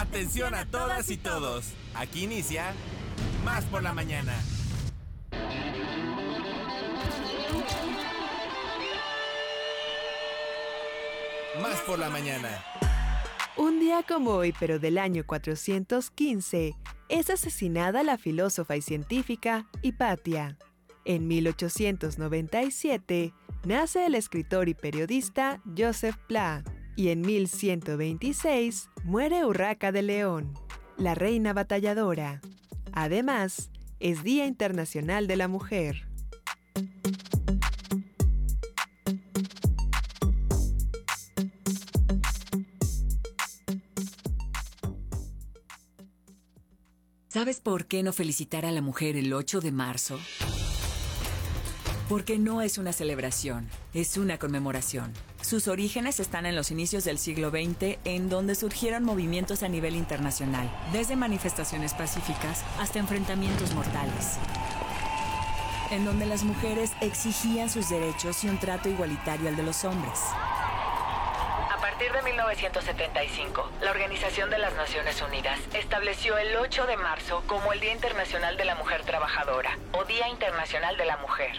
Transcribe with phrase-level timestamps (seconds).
[0.00, 1.74] Atención a todas y todos.
[1.94, 2.72] Aquí inicia
[3.44, 4.32] Más por la mañana.
[11.60, 12.64] Más por la mañana.
[13.58, 16.74] Un día como hoy, pero del año 415,
[17.10, 20.56] es asesinada la filósofa y científica Hipatia.
[21.04, 23.34] En 1897,
[23.66, 26.64] nace el escritor y periodista Joseph Pla
[27.00, 30.52] y en 1126 muere Urraca de León,
[30.98, 32.42] la reina batalladora.
[32.92, 36.06] Además, es Día Internacional de la Mujer.
[47.28, 50.20] ¿Sabes por qué no felicitar a la mujer el 8 de marzo?
[52.10, 55.14] Porque no es una celebración, es una conmemoración.
[55.42, 59.96] Sus orígenes están en los inicios del siglo XX, en donde surgieron movimientos a nivel
[59.96, 64.36] internacional, desde manifestaciones pacíficas hasta enfrentamientos mortales,
[65.90, 70.20] en donde las mujeres exigían sus derechos y un trato igualitario al de los hombres.
[71.70, 77.42] A partir de 1975, la Organización de las Naciones Unidas estableció el 8 de marzo
[77.46, 81.56] como el Día Internacional de la Mujer Trabajadora o Día Internacional de la Mujer.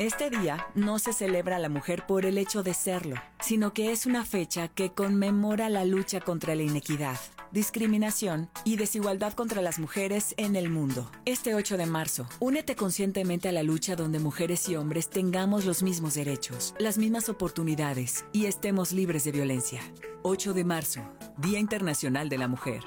[0.00, 3.92] Este día no se celebra a la mujer por el hecho de serlo, sino que
[3.92, 7.16] es una fecha que conmemora la lucha contra la inequidad,
[7.52, 11.08] discriminación y desigualdad contra las mujeres en el mundo.
[11.26, 15.84] Este 8 de marzo, únete conscientemente a la lucha donde mujeres y hombres tengamos los
[15.84, 19.80] mismos derechos, las mismas oportunidades y estemos libres de violencia.
[20.22, 21.02] 8 de marzo,
[21.38, 22.82] Día Internacional de la Mujer.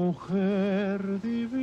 [0.00, 1.60] Mujer divina.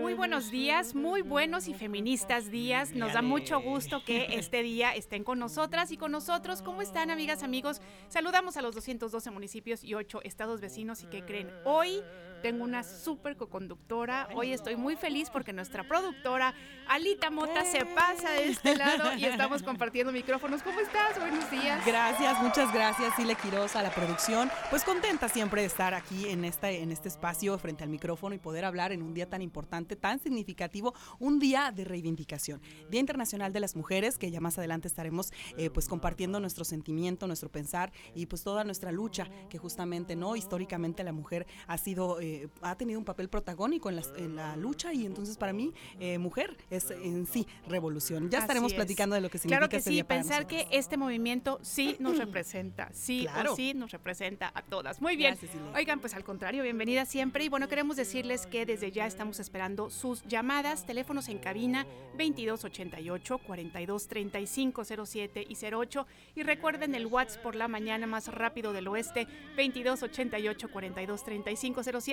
[0.00, 2.92] Muy buenos días, muy buenos y feministas días.
[2.94, 6.62] Nos da mucho gusto que este día estén con nosotras y con nosotros.
[6.62, 7.80] ¿Cómo están, amigas, amigos?
[8.08, 12.02] Saludamos a los 212 municipios y 8 estados vecinos y que creen hoy
[12.42, 14.28] tengo una súper co-conductora.
[14.34, 16.54] Hoy estoy muy feliz porque nuestra productora,
[16.88, 20.62] Alita Mota, se pasa de este lado y estamos compartiendo micrófonos.
[20.62, 21.18] ¿Cómo estás?
[21.18, 21.86] Buenos días.
[21.86, 24.50] Gracias, muchas gracias, Sile Quiroz, a la producción.
[24.70, 28.38] Pues contenta siempre de estar aquí en, esta, en este espacio frente al micrófono y
[28.38, 32.60] poder hablar en un día tan importante, tan significativo, un día de reivindicación.
[32.90, 37.28] Día Internacional de las Mujeres, que ya más adelante estaremos eh, pues compartiendo nuestro sentimiento,
[37.28, 42.20] nuestro pensar y pues toda nuestra lucha, que justamente no históricamente la mujer ha sido...
[42.20, 45.72] Eh, ha tenido un papel protagónico en la, en la lucha y entonces para mí,
[46.00, 48.30] eh, mujer es en sí revolución.
[48.30, 50.96] Ya estaremos platicando de lo que significa Claro que este sí, día pensar que este
[50.96, 55.00] movimiento sí nos representa, sí o sí nos representa a todas.
[55.00, 55.36] Muy bien.
[55.74, 57.44] Oigan, pues al contrario, bienvenida siempre.
[57.44, 61.86] Y bueno, queremos decirles que desde ya estamos esperando sus llamadas, teléfonos en cabina
[62.18, 66.06] 2288 423507 y 08.
[66.36, 69.26] Y recuerden el WhatsApp por la mañana más rápido del oeste
[69.56, 70.68] 2288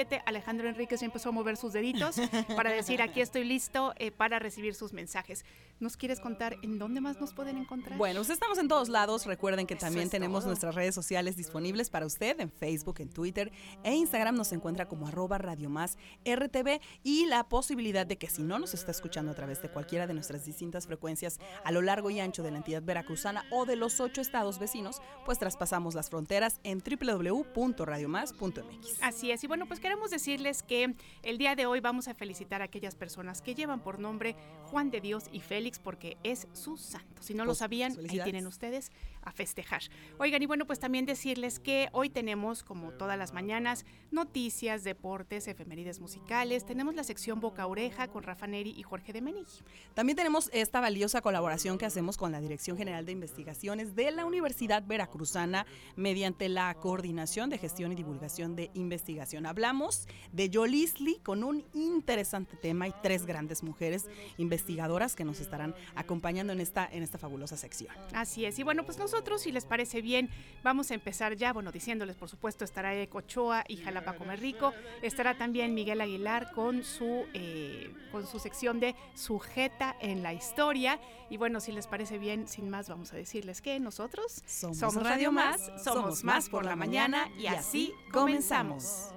[0.09, 2.17] 423507 Alejandro Enríquez empezó a mover sus deditos
[2.55, 5.45] para decir aquí estoy listo eh, para recibir sus mensajes.
[5.79, 7.97] ¿Nos quieres contar en dónde más nos pueden encontrar?
[7.97, 9.25] Bueno, pues estamos en todos lados.
[9.25, 13.51] Recuerden que también tenemos nuestras redes sociales disponibles para usted en Facebook, en Twitter
[13.83, 14.35] e Instagram.
[14.35, 18.73] Nos encuentra como arroba Radio Más RTV y la posibilidad de que si no nos
[18.73, 22.43] está escuchando a través de cualquiera de nuestras distintas frecuencias a lo largo y ancho
[22.43, 26.83] de la entidad veracruzana o de los ocho estados vecinos, pues traspasamos las fronteras en
[26.83, 28.97] www.radiomás.mx.
[29.01, 29.41] Así es.
[29.43, 32.95] Y bueno, pues queremos decirles que el día de hoy vamos a felicitar a aquellas
[32.95, 37.21] personas que llevan por nombre Juan de Dios y Félix porque es su santo.
[37.21, 38.91] Si no lo pues, sabían, ahí tienen ustedes
[39.21, 39.81] a festejar.
[40.17, 45.47] Oigan, y bueno, pues también decirles que hoy tenemos, como todas las mañanas, noticias, deportes,
[45.47, 46.65] efemérides musicales.
[46.65, 49.63] Tenemos la sección Boca Oreja con Rafa Neri y Jorge de Menigi.
[49.93, 54.25] También tenemos esta valiosa colaboración que hacemos con la Dirección General de Investigaciones de la
[54.25, 55.65] Universidad Veracruzana
[55.95, 59.45] mediante la Coordinación de Gestión y Divulgación de Investigación.
[59.45, 64.07] Hablamos de Yolisli con un interesante tema y tres grandes mujeres
[64.37, 67.93] investigadoras que nos estarán acompañando en esta, en esta fabulosa sección.
[68.13, 68.57] Así es.
[68.59, 70.29] Y bueno, pues nosotros, si les parece bien,
[70.63, 74.73] vamos a empezar ya, bueno, diciéndoles, por supuesto, estará Ecochoa y Jalapa Comer Rico.
[75.01, 80.99] Estará también Miguel Aguilar con su, eh, con su sección de Sujeta en la Historia.
[81.29, 85.31] Y bueno, si les parece bien, sin más, vamos a decirles que nosotros somos, Radio
[85.31, 89.11] Más, somos Más por la mañana y así comenzamos.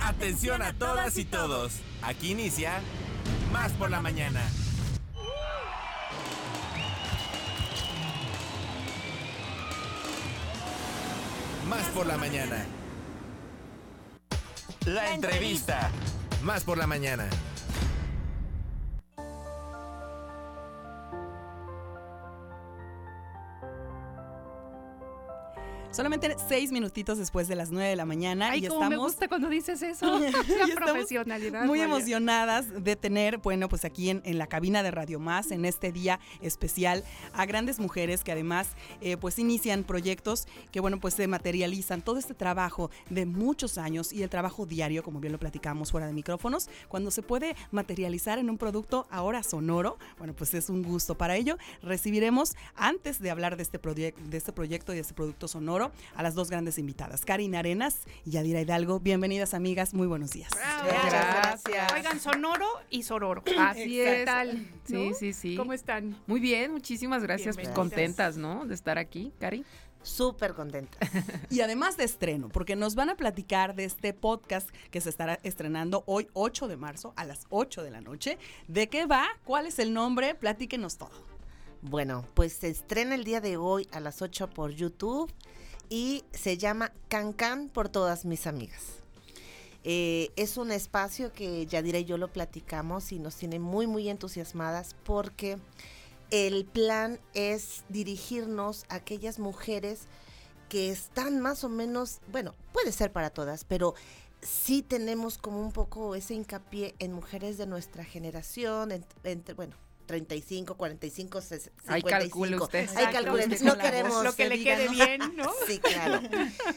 [0.00, 1.80] Atención a todas y todos.
[2.02, 2.80] Aquí inicia
[3.54, 4.40] Más por la mañana.
[11.68, 12.66] Más por la mañana.
[14.86, 15.88] La entrevista.
[16.42, 17.28] Más por la mañana.
[25.94, 28.96] Solamente seis minutitos después de las nueve de la mañana Ay, y como estamos me
[28.96, 30.18] gusta cuando dices eso.
[30.18, 31.66] La profesionalidad.
[31.66, 31.84] muy María.
[31.84, 35.92] emocionadas de tener, bueno, pues aquí en, en la cabina de Radio Más, en este
[35.92, 38.70] día especial, a grandes mujeres que además,
[39.02, 44.12] eh, pues inician proyectos que, bueno, pues se materializan todo este trabajo de muchos años
[44.12, 48.40] y el trabajo diario, como bien lo platicamos fuera de micrófonos, cuando se puede materializar
[48.40, 51.16] en un producto ahora sonoro, bueno, pues es un gusto.
[51.16, 55.46] Para ello, recibiremos, antes de hablar de este, de este proyecto y de este producto
[55.46, 55.83] sonoro,
[56.14, 59.00] a las dos grandes invitadas, Karina Arenas y Yadira Hidalgo.
[59.00, 60.50] Bienvenidas, amigas, muy buenos días.
[60.54, 60.88] Bravo.
[61.08, 61.92] Gracias.
[61.92, 63.42] Oigan, sonoro y sororo.
[63.58, 64.24] Así ¿Qué es.
[64.24, 64.66] tal?
[64.84, 65.14] Sí, ¿No?
[65.14, 65.56] sí, sí.
[65.56, 66.16] ¿Cómo están?
[66.26, 67.56] Muy bien, muchísimas gracias.
[67.56, 68.66] Pues contentas, ¿no?
[68.66, 69.64] De estar aquí, Cari.
[70.02, 70.98] Súper contenta.
[71.50, 75.40] Y además de estreno, porque nos van a platicar de este podcast que se estará
[75.42, 78.38] estrenando hoy, 8 de marzo, a las 8 de la noche.
[78.68, 79.26] ¿De qué va?
[79.44, 80.34] ¿Cuál es el nombre?
[80.34, 81.34] Platíquenos todo.
[81.80, 85.30] Bueno, pues se estrena el día de hoy a las 8 por YouTube
[85.88, 88.82] y se llama Can Can por todas mis amigas.
[89.84, 94.08] Eh, es un espacio que Yadira y yo lo platicamos y nos tiene muy, muy
[94.08, 95.58] entusiasmadas porque
[96.30, 100.00] el plan es dirigirnos a aquellas mujeres
[100.70, 103.94] que están más o menos, bueno, puede ser para todas, pero
[104.40, 109.76] sí tenemos como un poco ese hincapié en mujeres de nuestra generación, ent- entre, bueno,
[110.06, 111.92] 35, 45, 55.
[111.92, 112.88] Ahí calcule usted.
[112.96, 113.82] Ahí Usted no voz.
[113.82, 114.24] queremos...
[114.24, 115.50] Lo que le quede bien, ¿no?
[115.66, 116.20] Sí, claro.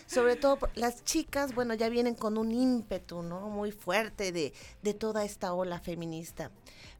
[0.05, 3.49] Sobre todo las chicas, bueno, ya vienen con un ímpetu, ¿no?
[3.49, 6.51] Muy fuerte de, de toda esta ola feminista.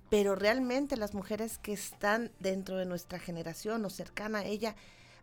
[0.10, 4.76] Pero realmente las mujeres que están dentro de nuestra generación o cercana a ella,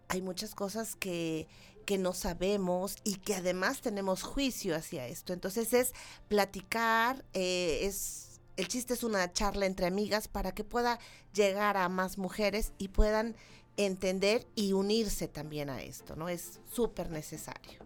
[0.09, 1.49] hay muchas cosas que,
[1.85, 5.33] que no sabemos y que además tenemos juicio hacia esto.
[5.33, 5.93] Entonces es
[6.29, 8.24] platicar, eh, es
[8.57, 10.99] el chiste es una charla entre amigas para que pueda
[11.33, 13.35] llegar a más mujeres y puedan
[13.77, 16.29] entender y unirse también a esto, ¿no?
[16.29, 17.85] Es súper necesario.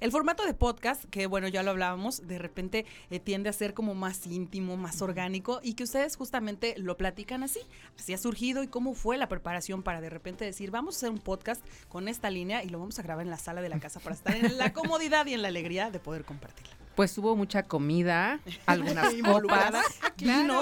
[0.00, 3.74] El formato de podcast, que bueno, ya lo hablábamos, de repente eh, tiende a ser
[3.74, 7.60] como más íntimo, más orgánico y que ustedes justamente lo platican así.
[7.98, 11.10] Así ha surgido y cómo fue la preparación para de repente decir, vamos a hacer
[11.10, 13.78] un podcast con esta línea y lo vamos a grabar en la sala de la
[13.78, 16.79] casa para estar en la comodidad y en la alegría de poder compartirla.
[17.00, 19.74] Pues hubo mucha comida, algunas copas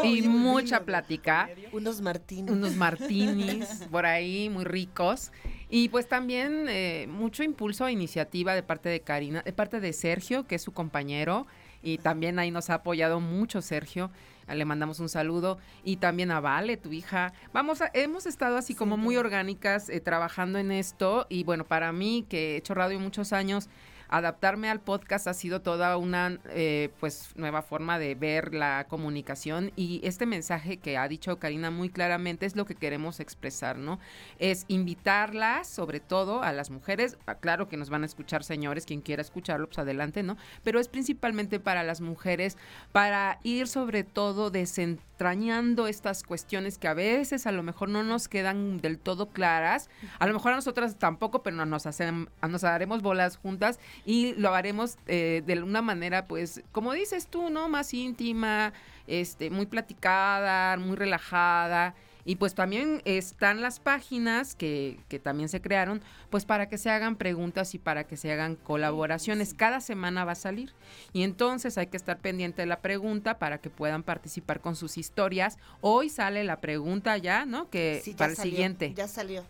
[0.05, 0.87] y mucha vino.
[0.87, 1.51] plática.
[1.73, 2.53] Unos martines.
[2.53, 5.33] Unos martinis por ahí muy ricos.
[5.69, 9.93] Y pues también eh, mucho impulso e iniciativa de parte de Karina, de parte de
[9.93, 11.49] Sergio, que es su compañero.
[11.83, 14.13] Y también ahí nos ha apoyado mucho Sergio.
[14.47, 15.59] Le mandamos un saludo.
[15.83, 17.33] Y también a Vale, tu hija.
[17.53, 21.27] Vamos, a- hemos estado así como muy orgánicas eh, trabajando en esto.
[21.29, 23.69] Y bueno, para mí, que he hecho radio muchos años,
[24.09, 29.73] adaptarme al podcast ha sido toda una eh, pues nueva forma de ver la comunicación
[29.77, 33.99] y este mensaje que ha dicho Karina muy claramente es lo que queremos expresar, ¿no?
[34.39, 38.87] Es invitarlas, sobre todo a las mujeres, ah, claro que nos van a escuchar señores,
[38.87, 40.37] quien quiera escucharlo, pues adelante, ¿no?
[40.65, 42.57] Pero es principalmente para las mujeres,
[42.93, 48.29] para ir sobre todo desentrañando estas cuestiones que a veces a lo mejor no nos
[48.29, 52.65] quedan del todo claras, a lo mejor a nosotras tampoco, pero no nos, hacen, nos
[52.65, 57.69] haremos bolas juntas y lo haremos eh, de una manera, pues, como dices tú, ¿no?
[57.69, 58.73] Más íntima,
[59.07, 61.95] este, muy platicada, muy relajada.
[62.25, 66.91] Y pues también están las páginas que, que también se crearon, pues para que se
[66.91, 69.55] hagan preguntas y para que se hagan colaboraciones.
[69.55, 70.75] Cada semana va a salir.
[71.15, 74.99] Y entonces hay que estar pendiente de la pregunta para que puedan participar con sus
[74.99, 75.57] historias.
[75.81, 77.71] Hoy sale la pregunta ya, ¿no?
[77.71, 78.93] Que Sí, ya para el salió, siguiente.
[78.95, 79.45] Ya salió.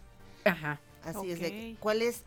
[0.45, 0.79] Ajá.
[1.05, 1.41] Así es.
[1.41, 1.77] De.
[1.81, 2.23] ¿Cuál es,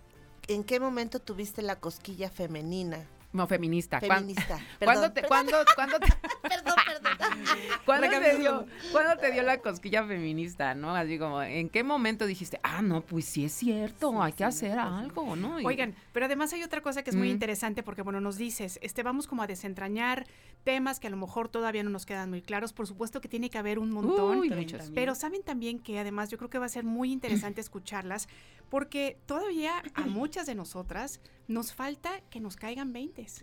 [0.48, 3.06] en qué momento tuviste la cosquilla femenina?
[3.34, 4.00] No, feminista.
[4.00, 4.60] ¿Cuán- Feminista.
[4.80, 7.18] ¿Cuándo Perdón, te, cuándo, cuándo te- perdón, perdón.
[7.86, 8.64] ¿Cuándo te, Recapitulo.
[8.64, 10.96] dio, cuándo te dio la cosquilla feminista, no?
[10.96, 14.78] Así como, ¿en qué momento dijiste, ah, no, pues sí es cierto, hay que hacer
[14.78, 15.60] algo, ¿no?
[15.60, 17.32] Y- Oigan, pero además hay otra cosa que es muy Mm.
[17.32, 20.26] interesante porque, bueno, nos dices, este, vamos como a desentrañar
[20.64, 22.74] temas que a lo mejor todavía no nos quedan muy claros.
[22.74, 24.38] Por supuesto que tiene que haber un montón.
[24.40, 24.90] Uy, 30 muchos.
[24.90, 24.94] mil.
[24.96, 28.28] Pero saben también que además yo creo que va a ser muy interesante escucharlas
[28.70, 33.42] porque todavía a muchas de nosotras nos falta que nos caigan veintes.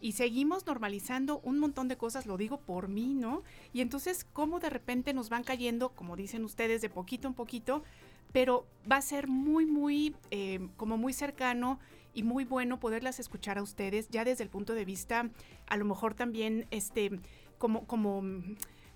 [0.00, 3.42] Y seguimos normalizando un montón de cosas, lo digo por mí, ¿no?
[3.72, 7.82] Y entonces, ¿cómo de repente nos van cayendo, como dicen ustedes, de poquito en poquito?
[8.32, 11.78] Pero va a ser muy, muy, eh, como muy cercano
[12.14, 15.30] y muy bueno poderlas escuchar a ustedes, ya desde el punto de vista,
[15.66, 17.20] a lo mejor también, este,
[17.58, 18.22] como, como,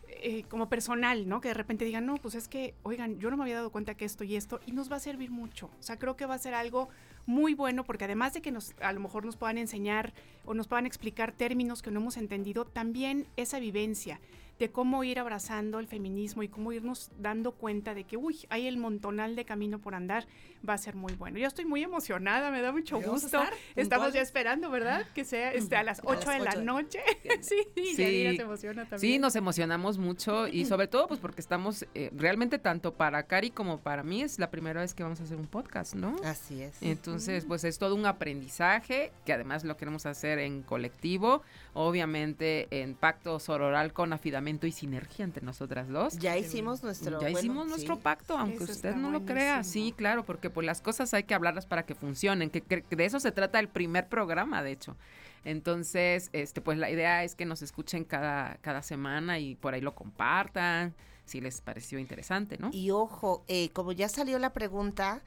[0.08, 1.40] eh, como personal, ¿no?
[1.40, 3.94] Que de repente digan, no, pues es que, oigan, yo no me había dado cuenta
[3.94, 5.66] que esto y esto, y nos va a servir mucho.
[5.78, 6.88] O sea, creo que va a ser algo
[7.26, 10.12] muy bueno porque además de que nos a lo mejor nos puedan enseñar
[10.44, 14.20] o nos puedan explicar términos que no hemos entendido, también esa vivencia
[14.58, 18.66] de cómo ir abrazando el feminismo y cómo irnos dando cuenta de que, uy, hay
[18.66, 20.26] el montonal de camino por andar,
[20.66, 21.38] va a ser muy bueno.
[21.38, 23.42] Yo estoy muy emocionada, me da mucho gusto.
[23.74, 25.06] Estamos ya esperando, ¿verdad?
[25.12, 27.00] Que sea este, a las 8 de la noche.
[27.40, 27.94] sí, sí.
[27.96, 29.00] se emociona también.
[29.00, 33.50] Sí, nos emocionamos mucho y sobre todo pues porque estamos eh, realmente tanto para Cari
[33.50, 36.16] como para mí es la primera vez que vamos a hacer un podcast, ¿no?
[36.24, 36.80] Así es.
[36.80, 41.42] Entonces, pues es todo un aprendizaje que además lo queremos hacer en colectivo,
[41.72, 46.18] obviamente en pacto sororal con afidamiento y sinergia entre nosotras dos.
[46.18, 49.64] Ya hicimos nuestro Ya hicimos nuestro pacto, aunque usted no lo crea.
[49.64, 53.20] Sí, claro, porque pues las cosas hay que hablarlas para que funcionen, que, de eso
[53.20, 54.96] se trata el primer programa, de hecho.
[55.44, 59.80] Entonces, este, pues la idea es que nos escuchen cada, cada semana y por ahí
[59.80, 60.94] lo compartan,
[61.26, 62.70] si les pareció interesante, ¿no?
[62.72, 65.22] Y ojo, eh, como ya salió la pregunta,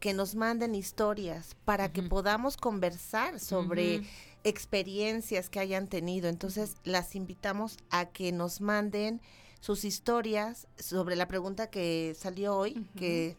[0.00, 4.02] que nos manden historias para que podamos conversar sobre
[4.44, 6.28] experiencias que hayan tenido.
[6.28, 9.20] Entonces, las invitamos a que nos manden
[9.60, 13.36] sus historias sobre la pregunta que salió hoy, que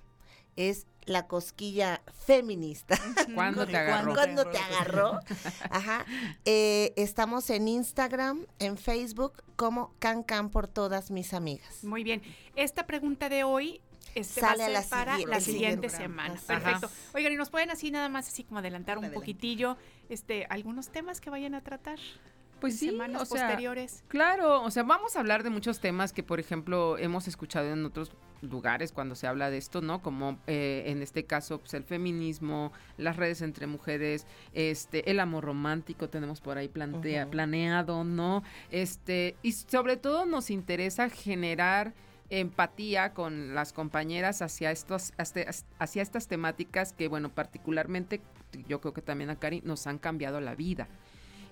[0.56, 2.98] es la cosquilla feminista.
[3.36, 4.14] ¿Cuándo te agarró?
[4.14, 5.20] ¿Cuándo te agarró?
[5.70, 6.06] Ajá.
[6.46, 11.84] Eh, estamos en Instagram, en Facebook, como Can Can por todas mis amigas.
[11.84, 12.24] Muy bien.
[12.56, 13.82] Esta pregunta de hoy
[14.16, 16.36] este Sale a la para la siguiente semana.
[16.48, 16.90] Perfecto.
[17.14, 19.78] Oigan, y nos pueden así nada más así como adelantar un poquitillo
[20.10, 22.00] este algunos temas que vayan a tratar.
[22.60, 24.04] Pues sí, semanas posteriores.
[24.08, 27.86] Claro, o sea, vamos a hablar de muchos temas que, por ejemplo, hemos escuchado en
[27.86, 30.02] otros lugares cuando se habla de esto, ¿no?
[30.02, 35.44] Como eh, en este caso, pues el feminismo, las redes entre mujeres, este, el amor
[35.44, 38.44] romántico tenemos por ahí plantea, planeado, ¿no?
[38.72, 41.94] Este, y sobre todo nos interesa generar
[42.30, 48.22] empatía con las compañeras hacia estos hacia estas temáticas que bueno particularmente
[48.68, 50.88] yo creo que también a Cari nos han cambiado la vida.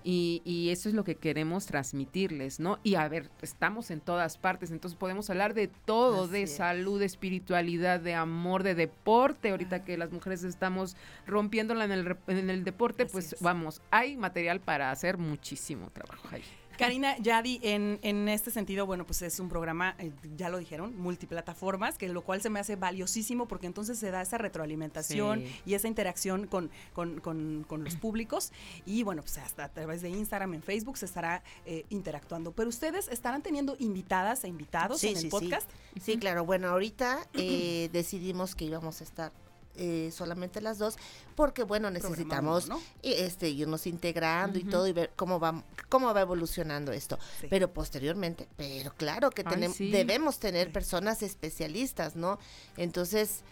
[0.06, 2.78] Y, y, eso es lo que queremos transmitirles, ¿no?
[2.82, 7.06] Y a ver, estamos en todas partes, entonces podemos hablar de todo, de salud, de
[7.06, 10.94] espiritualidad, de amor, de deporte, ahorita que las mujeres estamos
[11.26, 16.44] rompiéndola en el, en el deporte, pues vamos, hay material para hacer muchísimo trabajo ahí.
[16.76, 20.96] Karina Yadi, en, en este sentido, bueno, pues es un programa, eh, ya lo dijeron,
[20.96, 25.74] multiplataformas, que lo cual se me hace valiosísimo porque entonces se da esa retroalimentación y
[25.74, 28.52] esa interacción con, con, los públicos.
[28.86, 32.52] Y bueno, pues hasta a través de Instagram, en Facebook se estará eh, interactuando.
[32.52, 35.70] Pero ustedes estarán teniendo invitadas e invitados en el podcast.
[35.94, 36.00] Sí.
[36.00, 36.44] sí, claro.
[36.44, 39.32] Bueno, ahorita eh, decidimos que íbamos a estar
[39.76, 40.96] eh, solamente las dos,
[41.34, 42.68] porque bueno, necesitamos
[43.02, 47.18] este, irnos integrando y todo y ver cómo va, cómo va evolucionando esto.
[47.50, 52.38] Pero posteriormente, pero claro que tenemos, debemos tener personas especialistas, ¿no?
[52.76, 53.42] Entonces,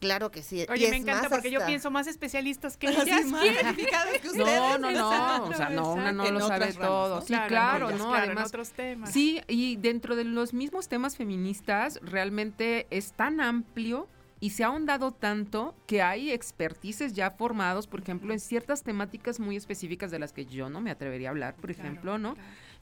[0.00, 0.64] Claro que sí.
[0.70, 3.26] Oye, me encanta porque yo pienso más especialistas que ellas.
[4.34, 5.44] no, no, no.
[5.44, 7.20] O sea, no, una no lo sabe todo.
[7.20, 8.14] Sí, claro, ¿no?
[8.14, 9.12] Además, otros temas.
[9.12, 14.08] Sí, y dentro de los mismos temas feministas, realmente es tan amplio
[14.40, 19.38] y se ha ahondado tanto que hay expertices ya formados, por ejemplo, en ciertas temáticas
[19.38, 22.34] muy específicas de las que yo no me atrevería a hablar, por ejemplo, ¿no?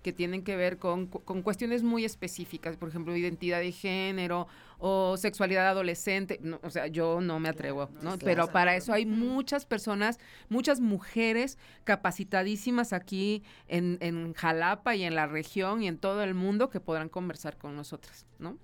[0.02, 4.46] Que tienen que ver con, con, cuestiones muy específicas, por ejemplo, identidad de género
[4.78, 6.40] o sexualidad adolescente.
[6.62, 8.18] o sea, yo no me atrevo, ¿no?
[8.18, 10.18] Pero para eso hay muchas personas,
[10.48, 16.34] muchas mujeres capacitadísimas aquí en, en Jalapa y en la región y en todo el
[16.34, 18.56] mundo que podrán conversar con nosotras, ¿no?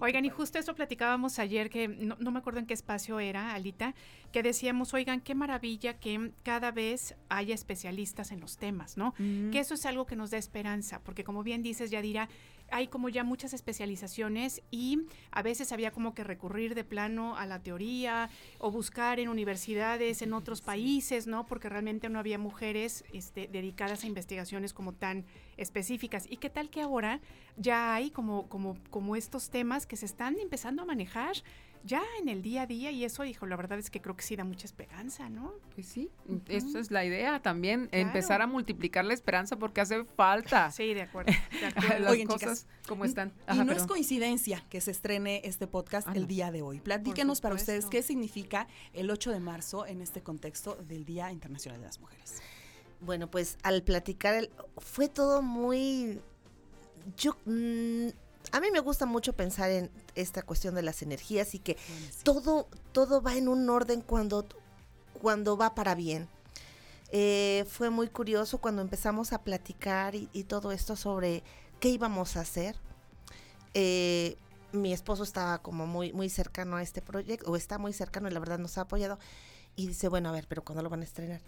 [0.00, 3.94] Oigan, y justo eso platicábamos ayer, que no, me acuerdo en qué espacio era, Alita,
[4.32, 9.14] que decíamos, oigan, qué maravilla que cada vez haya especialistas en los temas, ¿no?
[9.52, 12.28] Que eso es algo que nos da esperanza, porque como bien dices, Yadira,
[12.70, 17.46] hay como ya muchas especializaciones y a veces había como que recurrir de plano a
[17.46, 21.46] la teoría o buscar en universidades en otros países, ¿no?
[21.46, 25.24] Porque realmente no había mujeres este, dedicadas a investigaciones como tan
[25.56, 26.26] específicas.
[26.28, 27.20] ¿Y qué tal que ahora
[27.56, 31.36] ya hay como, como, como estos temas que se están empezando a manejar?
[31.84, 34.22] Ya en el día a día y eso, hijo, la verdad es que creo que
[34.22, 35.54] sí da mucha esperanza, ¿no?
[35.74, 36.10] Pues sí,
[36.48, 40.70] eso es la idea también, empezar a multiplicar la esperanza porque hace falta.
[40.80, 41.32] Sí, de acuerdo.
[42.00, 43.32] Las cosas como están.
[43.52, 46.80] y no es coincidencia que se estrene este podcast ah, el día de hoy.
[46.80, 51.80] Platíquenos para ustedes qué significa el 8 de marzo en este contexto del Día Internacional
[51.80, 52.42] de las Mujeres.
[53.00, 56.20] Bueno, pues al platicar, el, fue todo muy...
[57.16, 57.36] Yo...
[57.46, 58.08] Mm,
[58.52, 61.76] a mí me gusta mucho pensar en esta cuestión de las energías y que
[62.22, 64.46] todo, todo va en un orden cuando,
[65.20, 66.28] cuando va para bien.
[67.12, 71.42] Eh, fue muy curioso cuando empezamos a platicar y, todo esto sobre
[71.80, 72.76] qué íbamos a hacer.
[73.74, 74.36] Eh,
[74.72, 78.32] mi esposo estaba como muy, muy cercano a este proyecto, o está muy cercano y
[78.32, 79.18] la verdad nos ha apoyado.
[79.76, 81.40] Y dice, bueno, a ver, pero ¿cuándo lo van a estrenar?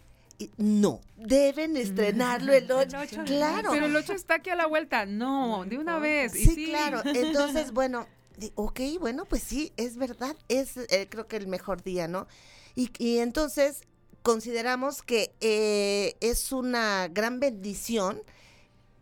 [0.56, 2.98] No, deben estrenarlo el 8.
[3.24, 3.70] Claro.
[3.72, 5.06] Pero el 8 está aquí a la vuelta.
[5.06, 6.34] No, de una vez.
[6.34, 7.02] y Sí, claro.
[7.04, 8.06] Entonces, bueno,
[8.54, 12.26] ok, bueno, pues sí, es verdad, es eh, creo que el mejor día, ¿no?
[12.74, 13.82] Y, y entonces
[14.22, 18.22] consideramos que eh, es una gran bendición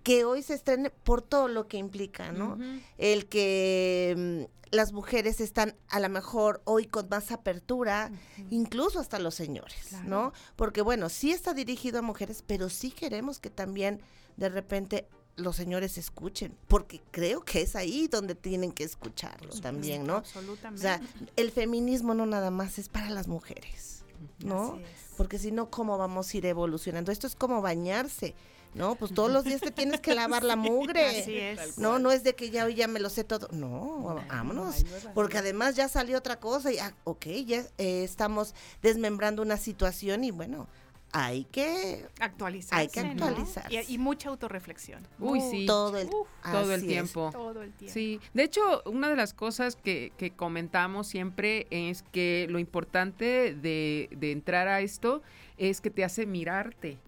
[0.02, 2.59] que hoy se estrene por todo lo que implica, ¿no?
[2.99, 8.11] El que mm, las mujeres están a lo mejor hoy con más apertura,
[8.50, 10.33] incluso hasta los señores, ¿no?
[10.57, 14.00] Porque bueno, sí está dirigido a mujeres, pero sí queremos que también
[14.37, 20.07] de repente los señores escuchen, porque creo que es ahí donde tienen que escucharlo también,
[20.07, 20.14] ¿no?
[20.14, 20.83] O Absolutamente.
[20.83, 21.00] sea,
[21.37, 24.04] el feminismo no nada más es para las mujeres,
[24.45, 24.75] ¿no?
[24.75, 25.10] Así es.
[25.21, 27.12] Porque si no, ¿cómo vamos a ir evolucionando?
[27.12, 28.35] Esto es como bañarse,
[28.73, 28.95] ¿no?
[28.95, 31.21] Pues todos los días te tienes que lavar la mugre.
[31.21, 31.77] Así es.
[31.77, 33.47] No, no es de que ya hoy ya me lo sé todo.
[33.53, 34.77] No, vámonos.
[35.12, 40.25] Porque además ya salió otra cosa y, ah, ok, ya eh, estamos desmembrando una situación
[40.25, 40.69] y bueno,
[41.12, 42.83] hay que Actualizarse.
[42.83, 43.26] Hay que ¿no?
[43.26, 43.85] actualizarse.
[43.88, 45.07] Y, y mucha autorreflexión.
[45.19, 45.67] Uy, sí.
[45.67, 46.87] todo el, Uf, Todo el es.
[46.87, 47.31] tiempo.
[47.33, 47.93] Todo el tiempo.
[47.93, 53.55] Sí, de hecho, una de las cosas que, que comentamos siempre es que lo importante
[53.55, 55.23] de, de entrar a esto
[55.59, 56.99] es que te hace mirarte.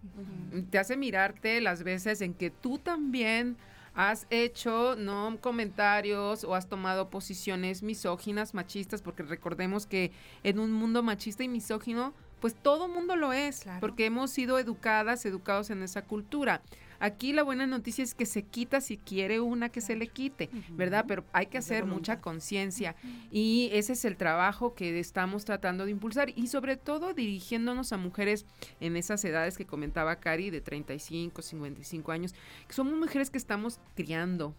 [0.70, 3.56] Te hace mirarte las veces en que tú también
[3.94, 10.72] has hecho no comentarios o has tomado posiciones misóginas, machistas, porque recordemos que en un
[10.72, 13.80] mundo machista y misógino, pues todo mundo lo es, Claro.
[13.80, 16.60] porque hemos sido educadas, educados en esa cultura.
[16.98, 20.50] Aquí la buena noticia es que se quita si quiere una que se le quite,
[20.70, 21.04] ¿verdad?
[21.08, 22.94] Pero hay que hacer mucha conciencia
[23.32, 27.96] y ese es el trabajo que estamos tratando de impulsar y sobre todo dirigiéndonos a
[27.96, 28.44] mujeres
[28.78, 32.34] en esas edades que comentaba Cari de 35, 55 años,
[32.68, 34.54] que somos mujeres que estamos criando.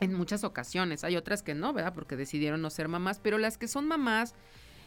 [0.00, 1.94] En muchas ocasiones, hay otras que no, ¿verdad?
[1.94, 4.34] Porque decidieron no ser mamás, pero las que son mamás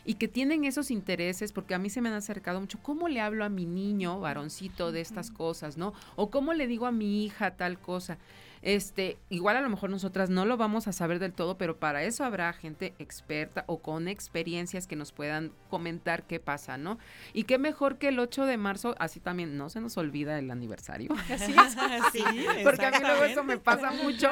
[0.06, 3.22] y que tienen esos intereses, porque a mí se me han acercado mucho, ¿cómo le
[3.22, 5.94] hablo a mi niño varoncito de estas cosas, no?
[6.16, 8.18] O cómo le digo a mi hija tal cosa.
[8.64, 12.04] Este, igual a lo mejor nosotras no lo vamos a saber del todo, pero para
[12.04, 16.98] eso habrá gente experta o con experiencias que nos puedan comentar qué pasa, ¿no?
[17.34, 20.50] Y qué mejor que el 8 de marzo, así también no se nos olvida el
[20.50, 21.14] aniversario.
[22.12, 22.24] Sí,
[22.64, 24.30] Porque a mí luego eso me pasa mucho.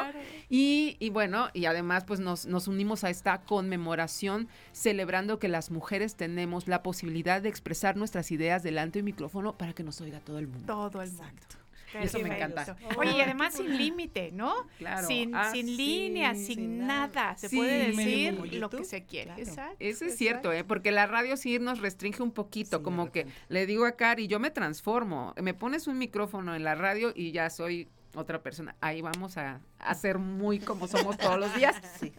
[0.50, 5.72] Y, y bueno, y además pues nos, nos unimos a esta conmemoración celebrando que las
[5.72, 10.00] mujeres tenemos la posibilidad de expresar nuestras ideas delante de un micrófono para que nos
[10.02, 10.65] oiga todo el mundo.
[10.67, 11.61] Todo el mundo.
[11.99, 12.75] Y eso me encanta.
[12.97, 14.54] Oye, y además sin límite, ¿no?
[14.77, 15.08] Claro.
[15.08, 17.08] Sin, Ah, sin sí, líneas, sin, sin nada.
[17.08, 17.38] nada.
[17.38, 19.25] Se Sí, puede decir lo que se quiere.
[19.34, 19.41] Claro.
[19.41, 19.75] Exacto.
[19.80, 20.63] Eso es cierto, ¿eh?
[20.63, 24.27] porque la radio sí nos restringe un poquito, Sí, como que le digo a Cari,
[24.27, 28.75] yo me transformo, me pones un micrófono en la radio y ya soy otra persona.
[28.82, 31.75] Ahí vamos a, a ser muy como somos todos los días.
[31.99, 32.12] Sí.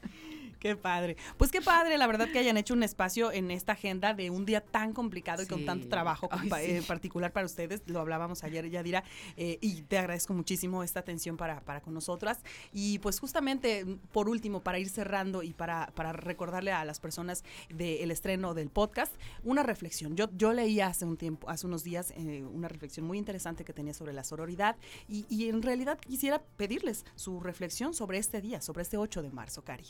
[0.63, 1.17] Qué padre.
[1.39, 4.47] Pues qué padre, la verdad que hayan hecho un espacio en esta agenda de un
[4.47, 6.67] día tan complicado y con tanto trabajo Ay, pa- sí.
[6.71, 7.83] eh, particular para ustedes.
[7.87, 9.03] Lo hablábamos ayer, Yadira,
[9.37, 12.39] eh, y te agradezco muchísimo esta atención para, para con nosotras.
[12.73, 17.43] Y pues justamente, por último, para ir cerrando y para, para recordarle a las personas
[17.69, 20.15] del estreno del podcast, una reflexión.
[20.15, 23.73] Yo, yo leí hace un tiempo, hace unos días, eh, una reflexión muy interesante que
[23.73, 24.77] tenía sobre la sororidad
[25.09, 29.31] y, y en realidad quisiera pedirles su reflexión sobre este día, sobre este 8 de
[29.31, 29.87] marzo, Cari.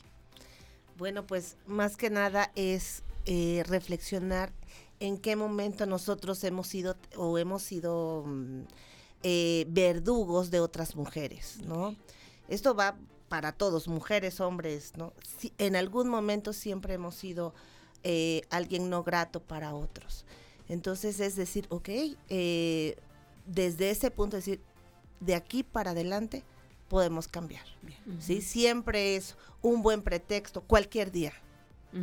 [0.98, 4.52] Bueno, pues más que nada es eh, reflexionar
[5.00, 8.60] en qué momento nosotros hemos sido o hemos sido mm,
[9.22, 11.96] eh, verdugos de otras mujeres, ¿no?
[12.48, 12.96] Esto va
[13.28, 15.12] para todos, mujeres, hombres, ¿no?
[15.38, 17.54] Si- en algún momento siempre hemos sido
[18.04, 20.24] eh, alguien no grato para otros.
[20.68, 21.88] Entonces es decir, ok,
[23.46, 24.60] desde ese punto, decir,
[25.20, 26.44] de aquí para adelante
[26.92, 27.64] podemos cambiar.
[28.18, 28.42] ¿sí?
[28.42, 31.32] Siempre es un buen pretexto, cualquier día,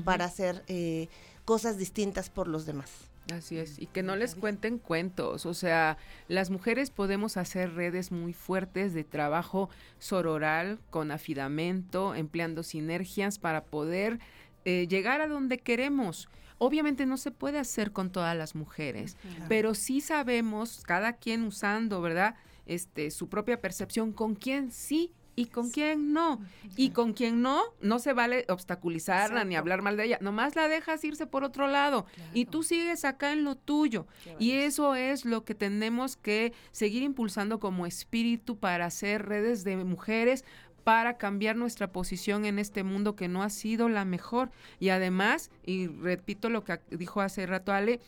[0.03, 1.09] para hacer eh,
[1.45, 2.89] cosas distintas por los demás.
[3.31, 8.11] Así es, y que no les cuenten cuentos, o sea, las mujeres podemos hacer redes
[8.11, 14.17] muy fuertes de trabajo sororal, con afidamento, empleando sinergias para poder
[14.65, 16.29] eh, llegar a donde queremos.
[16.57, 22.01] Obviamente no se puede hacer con todas las mujeres, pero sí sabemos, cada quien usando,
[22.01, 22.33] ¿verdad?
[22.69, 26.39] Este, su propia percepción, con quién sí y con quién no.
[26.75, 30.17] Y con quien no, no se vale obstaculizarla ni hablar mal de ella.
[30.21, 32.05] Nomás la dejas irse por otro lado.
[32.33, 34.05] Y tú sigues acá en lo tuyo.
[34.37, 39.77] Y eso es lo que tenemos que seguir impulsando como espíritu para hacer redes de
[39.77, 40.45] mujeres
[40.83, 44.51] para cambiar nuestra posición en este mundo que no ha sido la mejor.
[44.79, 47.99] Y además, y repito lo que dijo hace rato Ale,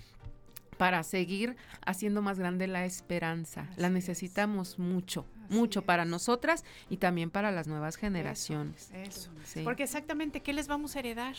[0.82, 3.68] para seguir haciendo más grande la esperanza.
[3.78, 8.90] la necesitamos mucho, mucho para nosotras y también para las nuevas generaciones.
[8.92, 9.30] Eso.
[9.46, 9.62] Sí.
[9.64, 11.36] Porque exactamente, ¿qué les vamos a heredar?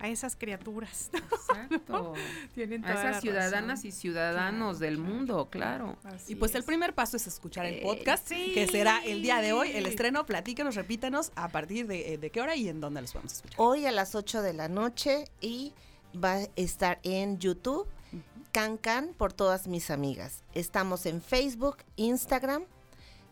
[0.00, 1.10] a esas criaturas.
[1.12, 2.14] Exacto.
[2.54, 3.88] Tienen A toda la esas ciudadanas razón.
[3.88, 5.98] y ciudadanos del mundo, claro.
[6.04, 8.52] Así Y pues el primer paso es escuchar el Eh, podcast, sí.
[8.54, 10.24] que será el día de hoy, el estreno.
[10.24, 13.56] Platícanos, repítanos a partir de, eh, de qué hora y en dónde los podemos escuchar.
[13.60, 15.74] Hoy a las 8 de la noche y
[16.14, 17.88] va a estar en YouTube,
[18.52, 20.42] Can Can por todas mis amigas.
[20.54, 22.64] Estamos en Facebook, Instagram,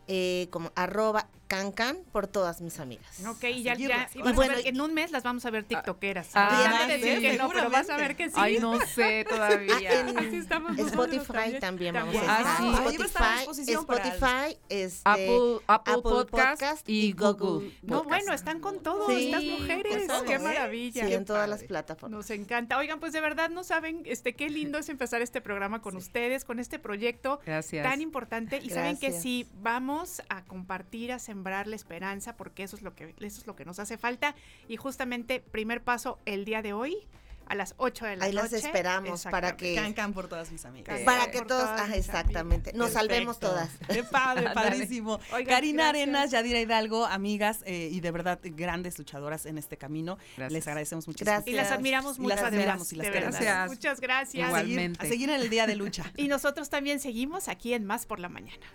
[0.08, 3.06] eh, como arroba Can Can por todas mis amigas.
[3.26, 5.22] Ok, y ya, ya y Y vas a bueno, ver que en un mes las
[5.22, 6.30] vamos a ver tiktokeras.
[6.34, 8.34] Ah, Ya de sí, decir que no, pero vas a ver que sí.
[8.36, 10.00] Ay, no sé todavía.
[10.00, 12.56] en Así estamos Spotify también, vamos a Ah, estar.
[12.58, 12.64] sí.
[12.66, 17.72] Ahí va a estar a Spotify, Spotify, este, Apple, Apple, Apple Podcast, Podcast y Google.
[17.82, 19.96] No, bueno, están con todo, Sí, estas mujeres.
[19.96, 20.38] estamos, Qué ¿eh?
[20.40, 21.06] maravilla.
[21.06, 22.16] Sí, en todas las plataformas.
[22.18, 22.76] Nos encanta.
[22.78, 26.44] Oigan, pues de verdad no saben este qué lindo es empezar este programa con ustedes,
[26.44, 27.84] con este proyecto Gracias.
[27.88, 28.58] tan importante.
[28.62, 32.94] Y saben que sí, vamos a compartir, a sembrar la esperanza, porque eso es lo
[32.94, 34.34] que, eso es lo que nos hace falta.
[34.68, 37.06] Y justamente, primer paso el día de hoy,
[37.48, 38.42] a las 8 de la Ahí noche.
[38.42, 40.98] las esperamos para que- Can Can por todas mis amigas.
[41.02, 43.70] Para que todos, mis exactamente, nos salvemos todas.
[43.88, 45.20] Qué padre, padrísimo.
[45.32, 46.02] Oigan, Karina gracias.
[46.02, 50.18] Arenas, Yadira Hidalgo, amigas eh, y de verdad grandes luchadoras en este camino.
[50.36, 50.52] Gracias.
[50.52, 51.30] Les agradecemos muchísimo.
[51.30, 51.46] Gracias.
[51.46, 52.34] Y las admiramos Y mucho.
[52.34, 53.06] las admiramos y las.
[53.12, 53.68] Gracias.
[53.68, 54.52] Muchas gracias.
[54.52, 55.06] A seguir, Igualmente.
[55.06, 56.04] a seguir en el día de lucha.
[56.16, 58.66] Y nosotros también seguimos aquí en Más por la Mañana.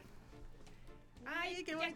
[1.25, 1.95] Ay, qué bueno.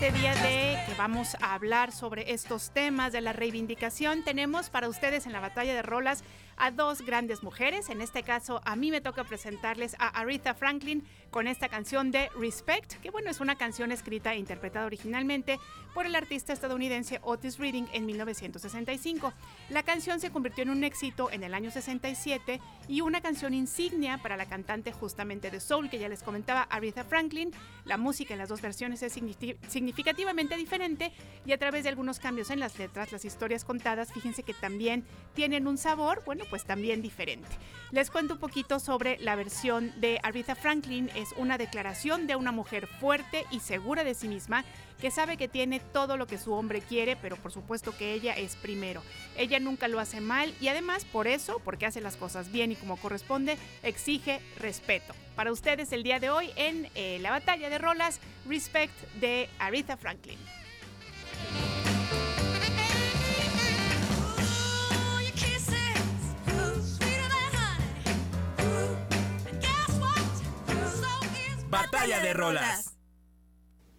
[0.00, 4.88] Este día de que vamos a hablar sobre estos temas de la reivindicación, tenemos para
[4.88, 6.22] ustedes en la batalla de rolas
[6.58, 7.88] a dos grandes mujeres.
[7.88, 12.30] En este caso, a mí me toca presentarles a Aretha Franklin con esta canción de
[12.38, 15.58] Respect, que bueno, es una canción escrita e interpretada originalmente
[15.94, 19.32] por el artista estadounidense Otis Reading en 1965.
[19.70, 24.18] La canción se convirtió en un éxito en el año 67 y una canción insignia
[24.18, 27.52] para la cantante justamente de soul que ya les comentaba Aretha Franklin.
[27.84, 31.12] La música en las dos versiones es signifi- significativamente diferente
[31.44, 35.04] y a través de algunos cambios en las letras, las historias contadas, fíjense que también
[35.34, 37.48] tienen un sabor, bueno, pues también diferente.
[37.90, 41.10] Les cuento un poquito sobre la versión de Aretha Franklin.
[41.14, 44.64] Es una declaración de una mujer fuerte y segura de sí misma
[45.00, 48.34] que sabe que tiene todo lo que su hombre quiere, pero por supuesto que ella
[48.36, 49.02] es primero.
[49.36, 52.76] Ella nunca lo hace mal y además por eso, porque hace las cosas bien y
[52.76, 55.14] como corresponde, exige respeto.
[55.36, 59.96] Para ustedes el día de hoy en eh, la batalla de rolas, Respect de Aretha
[59.96, 60.38] Franklin.
[71.70, 72.94] Batalla de rolas.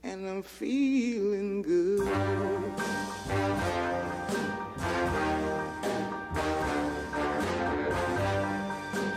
[0.03, 2.08] and I'm feeling good.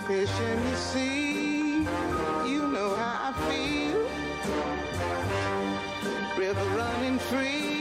[0.07, 1.79] Fish in the sea,
[2.51, 4.01] you know how I feel.
[6.37, 7.72] River running free.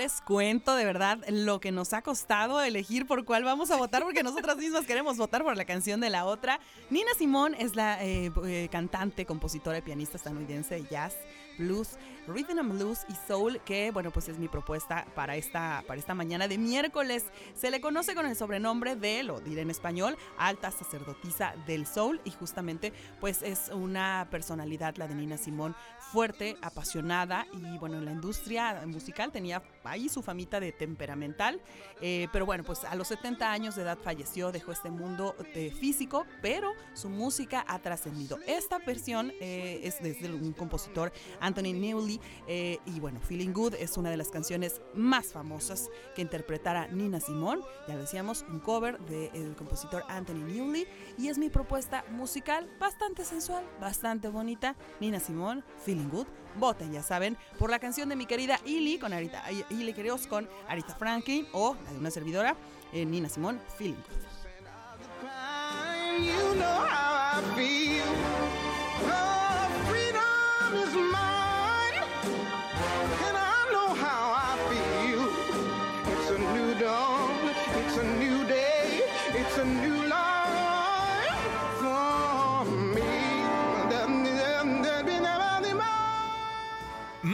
[0.00, 4.02] Les cuento de verdad lo que nos ha costado elegir por cuál vamos a votar,
[4.02, 6.58] porque nosotras mismas queremos votar por la canción de la otra.
[6.88, 11.16] Nina Simone es la eh, eh, cantante, compositora y pianista estadounidense de jazz,
[11.58, 16.00] blues, rhythm and blues y soul, que bueno, pues es mi propuesta para esta, para
[16.00, 17.26] esta mañana de miércoles.
[17.54, 22.22] Se le conoce con el sobrenombre de, lo diré en español, alta sacerdotisa del soul
[22.24, 28.06] y justamente pues es una personalidad, la de Nina Simone, fuerte, apasionada y bueno, en
[28.06, 31.60] la industria musical tenía ahí su famita de temperamental,
[32.00, 35.70] eh, pero bueno, pues a los 70 años de edad falleció, dejó este mundo eh,
[35.70, 38.38] físico, pero su música ha trascendido.
[38.46, 43.96] Esta versión eh, es desde un compositor, Anthony Newley, eh, y bueno, Feeling Good es
[43.96, 48.98] una de las canciones más famosas que interpretara Nina Simone, ya lo decíamos, un cover
[49.00, 50.86] del compositor Anthony Newley,
[51.18, 57.02] y es mi propuesta musical bastante sensual, bastante bonita, Nina Simone, Feeling Good, voten, ya
[57.02, 61.46] saben, por la canción de mi querida Ili con Arita, Ili Queros con Arita Franklin
[61.52, 62.56] o la de una servidora,
[62.92, 63.96] eh, Nina Simone, Feeling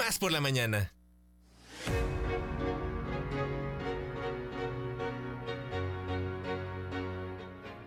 [0.06, 0.92] Más por la mañana.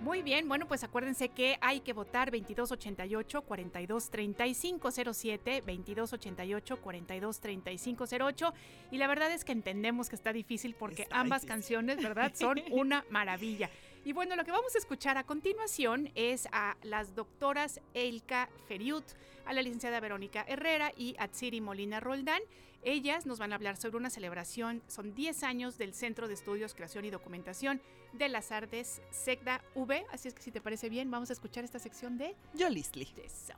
[0.02, 8.54] Muy bien, bueno, pues acuérdense que hay que votar 2288 423507 2288 423508
[8.92, 12.34] y la verdad es que entendemos que está difícil porque ambas canciones, ¿verdad?
[12.36, 13.70] Son una maravilla.
[14.06, 19.04] Y bueno, lo que vamos a escuchar a continuación es a las doctoras Elka Feriut,
[19.46, 22.42] a la licenciada Verónica Herrera y a Tsiri Molina Roldán.
[22.84, 26.74] Ellas nos van a hablar sobre una celebración, son 10 años del Centro de Estudios,
[26.74, 27.82] Creación y Documentación
[28.14, 30.06] de las Artes, SECDA V.
[30.14, 33.08] Así es que si te parece bien, vamos a escuchar esta sección de Yolistli.
[33.18, 33.54] Eso.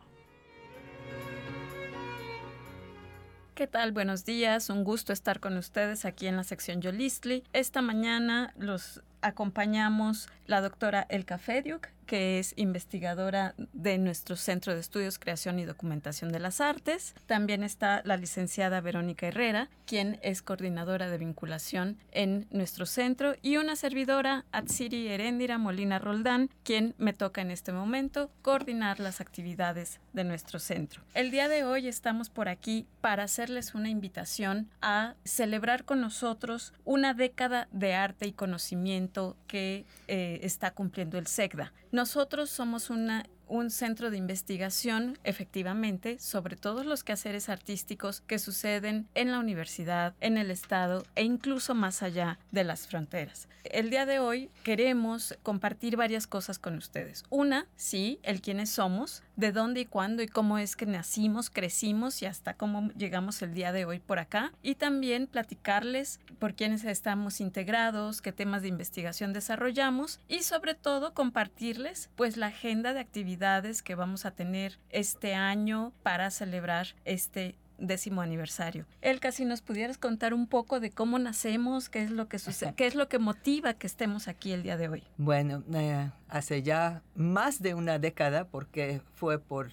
[3.53, 3.91] ¿Qué tal?
[3.91, 7.43] Buenos días, un gusto estar con ustedes aquí en la sección Yolistli.
[7.53, 14.81] Esta mañana los acompañamos la doctora Elka Fediuk, que es investigadora de nuestro Centro de
[14.81, 17.15] Estudios, Creación y Documentación de las Artes.
[17.25, 23.55] También está la licenciada Verónica Herrera, quien es coordinadora de vinculación en nuestro centro, y
[23.55, 30.01] una servidora, Atsiri Erendira Molina Roldán, quien me toca en este momento coordinar las actividades
[30.11, 31.01] de nuestro centro.
[31.13, 36.73] El día de hoy estamos por aquí para hacerles una invitación a celebrar con nosotros
[36.83, 41.71] una década de arte y conocimiento que eh, está cumpliendo el SEGDA.
[41.91, 49.09] Nosotros somos una un centro de investigación, efectivamente, sobre todos los quehaceres artísticos que suceden
[49.13, 53.49] en la universidad, en el Estado e incluso más allá de las fronteras.
[53.65, 57.23] El día de hoy queremos compartir varias cosas con ustedes.
[57.29, 62.21] Una, sí, el quiénes somos, de dónde y cuándo y cómo es que nacimos, crecimos
[62.21, 64.51] y hasta cómo llegamos el día de hoy por acá.
[64.63, 71.13] Y también platicarles por quiénes estamos integrados, qué temas de investigación desarrollamos y sobre todo
[71.13, 73.40] compartirles pues la agenda de actividades
[73.83, 78.85] que vamos a tener este año para celebrar este décimo aniversario.
[79.01, 82.75] Elka, si nos pudieras contar un poco de cómo nacemos, qué es lo que sucede,
[82.75, 85.03] qué es lo que motiva que estemos aquí el día de hoy.
[85.17, 89.71] Bueno, eh, hace ya más de una década, porque fue por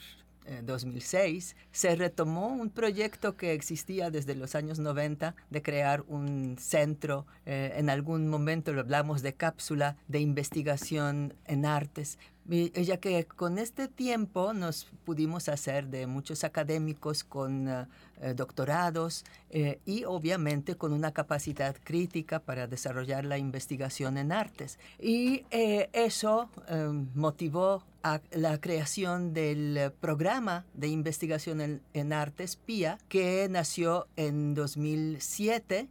[0.48, 6.56] eh, 2006, se retomó un proyecto que existía desde los años 90 de crear un
[6.58, 13.24] centro, eh, en algún momento lo hablamos de cápsula de investigación en artes, ya que
[13.24, 17.86] con este tiempo nos pudimos hacer de muchos académicos con eh,
[18.20, 24.78] eh, doctorados eh, y obviamente con una capacidad crítica para desarrollar la investigación en artes.
[24.98, 32.56] Y eh, eso eh, motivó a la creación del programa de investigación en, en artes
[32.56, 35.88] PIA, que nació en 2007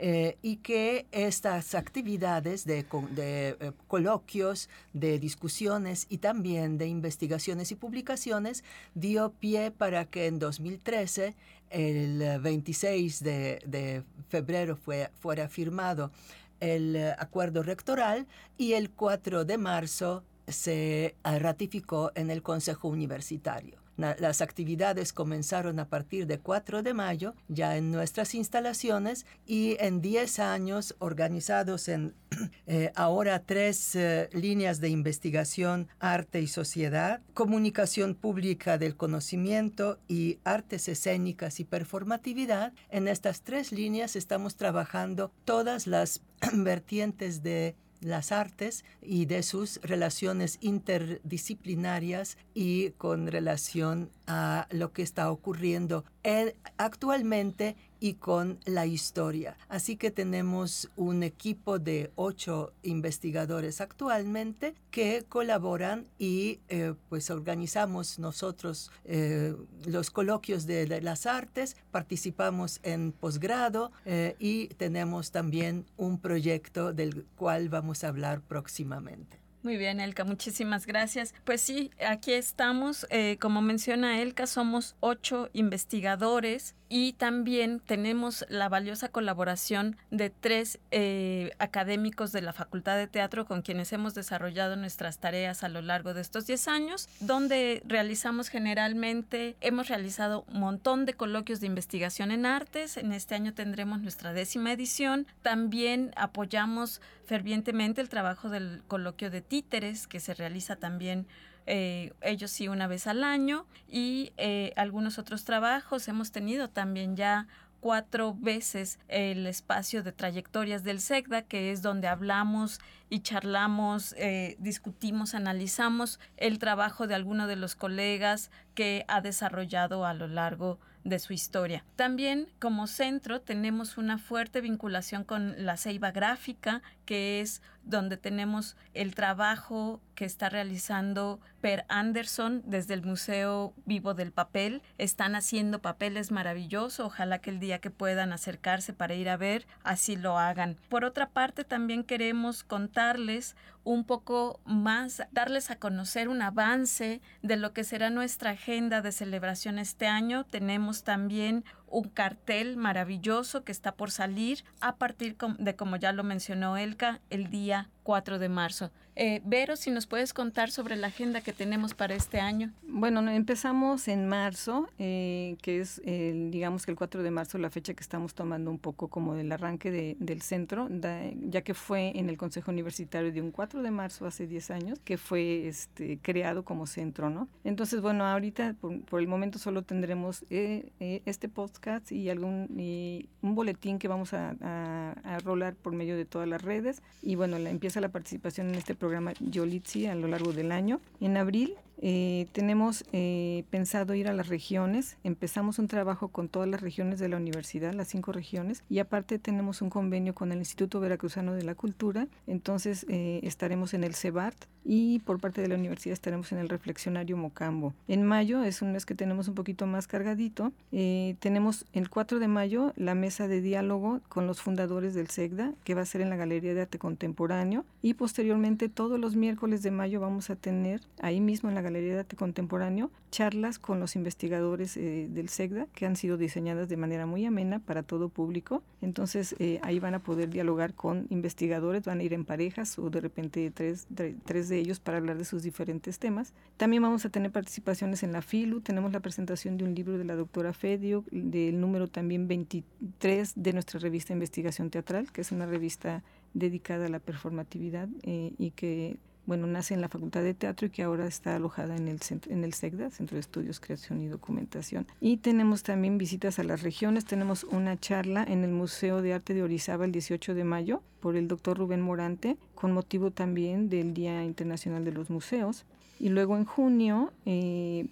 [0.00, 7.74] eh, y que estas actividades de, eh, coloquios, de discusiones y también de investigaciones y
[7.74, 8.62] publicaciones
[8.94, 11.34] dio pie para que en 2013,
[11.70, 16.12] el eh, 26 de, de febrero, fue, fuera firmado
[16.60, 23.87] el acuerdo rectoral y el 4 de marzo se ratificó en el Consejo Universitario.
[23.98, 30.00] Las actividades comenzaron a partir de 4 de mayo, ya en nuestras instalaciones, y en
[30.00, 32.14] 10 años organizados en
[32.68, 40.38] eh, ahora tres eh, líneas de investigación, arte y sociedad, comunicación pública del conocimiento y
[40.44, 42.72] artes escénicas y performatividad.
[42.90, 49.80] En estas tres líneas estamos trabajando todas las vertientes de las artes y de sus
[49.82, 58.86] relaciones interdisciplinarias y con relación a lo que está ocurriendo en- actualmente y con la
[58.86, 59.56] historia.
[59.68, 68.18] Así que tenemos un equipo de ocho investigadores actualmente que colaboran y eh, pues organizamos
[68.18, 76.18] nosotros eh, los coloquios de, las artes, participamos en posgrado eh, y tenemos también un
[76.18, 79.47] proyecto del cual vamos a hablar próximamente.
[79.62, 81.34] Muy bien, Elka, muchísimas gracias.
[81.44, 83.06] Pues sí, aquí estamos.
[83.10, 90.78] eh, como menciona Elka, somos ocho investigadores y también tenemos la valiosa colaboración de tres
[90.90, 95.82] eh, académicos de la Facultad de Teatro con quienes hemos desarrollado nuestras tareas a lo
[95.82, 101.66] largo de estos 10 años, donde realizamos generalmente, hemos realizado un montón de coloquios de
[101.66, 102.96] investigación en artes.
[102.96, 105.26] En este año tendremos nuestra décima edición.
[105.42, 111.26] También apoyamos fervientemente el trabajo del coloquio de títeres que se realiza también
[111.70, 116.08] eh, ellos sí una vez al año y eh, algunos otros trabajos.
[116.08, 117.46] Hemos tenido también ya
[117.80, 124.56] cuatro veces el espacio de trayectorias del SECDA, que es donde hablamos y charlamos, eh,
[124.58, 130.78] discutimos, analizamos el trabajo de alguno de los colegas que ha desarrollado a lo largo
[131.04, 131.84] de su historia.
[131.96, 138.76] También como centro tenemos una fuerte vinculación con la Ceiba Gráfica, que es donde tenemos
[138.94, 144.82] el trabajo que está realizando Per Anderson desde el Museo Vivo del Papel.
[144.98, 149.66] Están haciendo papeles maravillosos, ojalá que el día que puedan acercarse para ir a ver,
[149.84, 150.76] así lo hagan.
[150.88, 157.56] Por otra parte, también queremos contarles un poco más, darles a conocer un avance de
[157.56, 160.44] lo que será nuestra agenda de celebración este año.
[160.44, 166.24] Tenemos también un cartel maravilloso que está por salir a partir de, como ya lo
[166.24, 168.90] mencionó Elka, el día 4 de marzo.
[169.20, 172.70] Eh, Vero, si nos puedes contar sobre la agenda que tenemos para este año.
[172.86, 177.58] Bueno, no, empezamos en marzo, eh, que es, el, digamos que el 4 de marzo,
[177.58, 181.62] la fecha que estamos tomando un poco como del arranque de- del centro, da- ya
[181.62, 185.18] que fue en el Consejo Universitario de un 4 de marzo hace 10 años, que
[185.18, 187.48] fue este, creado como centro, ¿no?
[187.64, 192.68] Entonces, bueno, ahorita por, por el momento solo tendremos eh, eh, este podcast y algún
[192.78, 197.02] y un boletín que vamos a, a- a rolar por medio de todas las redes.
[197.20, 199.07] Y bueno, la, empieza la participación en este programa
[199.40, 201.00] Yolitzi a lo largo del año.
[201.20, 205.16] En abril eh, tenemos eh, pensado ir a las regiones.
[205.24, 209.38] Empezamos un trabajo con todas las regiones de la universidad, las cinco regiones, y aparte
[209.38, 212.28] tenemos un convenio con el Instituto Veracruzano de la Cultura.
[212.46, 216.70] Entonces eh, estaremos en el CEBART y por parte de la universidad estaremos en el
[216.70, 217.92] Reflexionario Mocambo.
[218.08, 220.72] En mayo es un mes que tenemos un poquito más cargadito.
[220.92, 225.74] Eh, tenemos el 4 de mayo la mesa de diálogo con los fundadores del SEGDA,
[225.84, 227.84] que va a ser en la Galería de Arte Contemporáneo.
[228.00, 232.14] Y posteriormente, todos los miércoles de mayo, vamos a tener ahí mismo en la Galería
[232.14, 236.96] de Arte Contemporáneo charlas con los investigadores eh, del SEGDA, que han sido diseñadas de
[236.96, 238.82] manera muy amena para todo público.
[239.02, 243.10] Entonces, eh, ahí van a poder dialogar con investigadores, van a ir en parejas o
[243.10, 246.54] de repente tres, tre- tres de ellos para hablar de sus diferentes temas.
[246.78, 250.24] También vamos a tener participaciones en la FILU, tenemos la presentación de un libro de
[250.24, 255.66] la doctora Fedio, del número también 23 de nuestra revista Investigación Teatral, que es una
[255.66, 256.22] revista
[256.54, 259.18] dedicada a la performatividad eh, y que
[259.48, 262.64] bueno, nace en la Facultad de Teatro y que ahora está alojada en el, en
[262.64, 265.06] el SEGDA, Centro de Estudios, Creación y Documentación.
[265.22, 267.24] Y tenemos también visitas a las regiones.
[267.24, 271.34] Tenemos una charla en el Museo de Arte de Orizaba el 18 de mayo por
[271.34, 275.86] el doctor Rubén Morante, con motivo también del Día Internacional de los Museos.
[276.20, 278.06] Y luego en junio eh,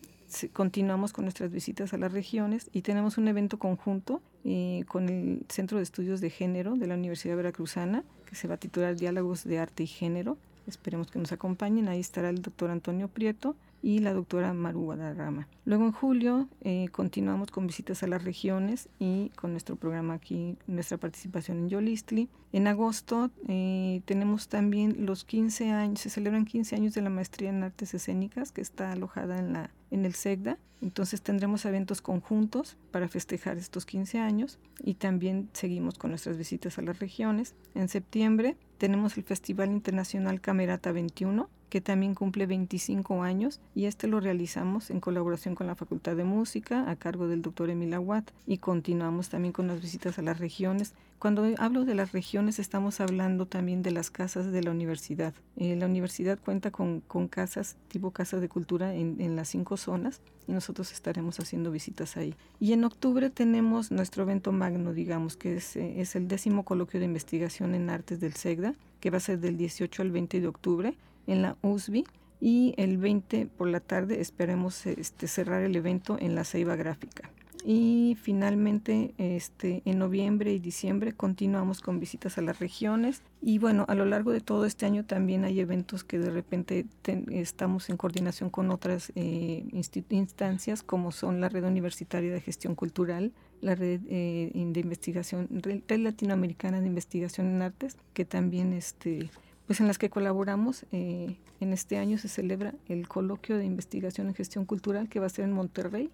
[0.54, 5.44] continuamos con nuestras visitas a las regiones y tenemos un evento conjunto eh, con el
[5.50, 9.44] Centro de Estudios de Género de la Universidad Veracruzana, que se va a titular Diálogos
[9.44, 10.38] de Arte y Género.
[10.66, 11.88] Esperemos que nos acompañen.
[11.88, 15.46] Ahí estará el doctor Antonio Prieto y la doctora Maru Guadarrama.
[15.64, 20.58] Luego en julio eh, continuamos con visitas a las regiones y con nuestro programa aquí,
[20.66, 22.28] nuestra participación en Yolistli.
[22.52, 27.50] En agosto eh, tenemos también los 15 años, se celebran 15 años de la maestría
[27.50, 30.58] en artes escénicas que está alojada en, la, en el SEGDA.
[30.82, 36.76] Entonces tendremos eventos conjuntos para festejar estos 15 años y también seguimos con nuestras visitas
[36.78, 37.54] a las regiones.
[37.76, 44.06] En septiembre tenemos el Festival Internacional Camerata 21, que también cumple 25 años y este
[44.06, 48.30] lo realizamos en colaboración con la Facultad de Música a cargo del doctor Emil Aguat
[48.46, 50.94] y continuamos también con las visitas a las regiones.
[51.18, 55.34] Cuando hablo de las regiones estamos hablando también de las casas de la universidad.
[55.56, 60.20] Eh, la universidad cuenta con, casas tipo casa de cultura en, en las cinco zonas
[60.46, 62.34] y nosotros estaremos haciendo visitas ahí.
[62.60, 67.00] Y en octubre tenemos nuestro evento magno, digamos, que es, eh, es el décimo coloquio
[67.00, 70.46] de investigación en artes del SEGDA, que va a ser del 18 al 20 de
[70.46, 70.94] octubre
[71.26, 72.04] en la USB
[72.40, 77.30] y el 20 por la tarde esperemos este, cerrar el evento en la Ceiba Gráfica.
[77.68, 83.22] Y finalmente, este, en noviembre y diciembre continuamos con visitas a las regiones.
[83.42, 86.86] Y bueno, a lo largo de todo este año también hay eventos que de repente
[87.02, 89.64] ten- estamos en coordinación con otras eh,
[90.10, 95.98] instancias, como son la Red Universitaria de Gestión Cultural, la Red eh, de Investigación, Red
[95.98, 99.28] Latinoamericana de Investigación en Artes, que también este,
[99.66, 100.84] pues en las que colaboramos.
[100.92, 105.26] eh, en este año se celebra el coloquio de investigación en gestión cultural que va
[105.26, 106.10] a ser en Monterrey.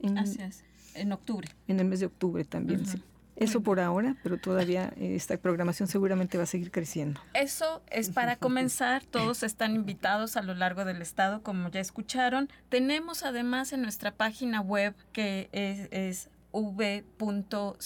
[0.00, 1.48] En, Así es, en octubre.
[1.68, 3.02] En el mes de octubre también, sí.
[3.36, 7.20] Eso por ahora, pero todavía eh, esta programación seguramente va a seguir creciendo.
[7.34, 9.04] Eso es para comenzar.
[9.04, 12.48] Todos están invitados a lo largo del estado, como ya escucharon.
[12.70, 17.76] Tenemos además en nuestra página web que es, es v.segda.mx.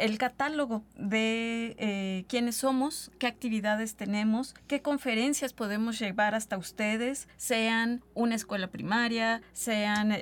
[0.00, 7.28] el catálogo de eh, quiénes somos, qué actividades tenemos, qué conferencias podemos llevar hasta ustedes,
[7.36, 10.16] sean una escuela primaria, sean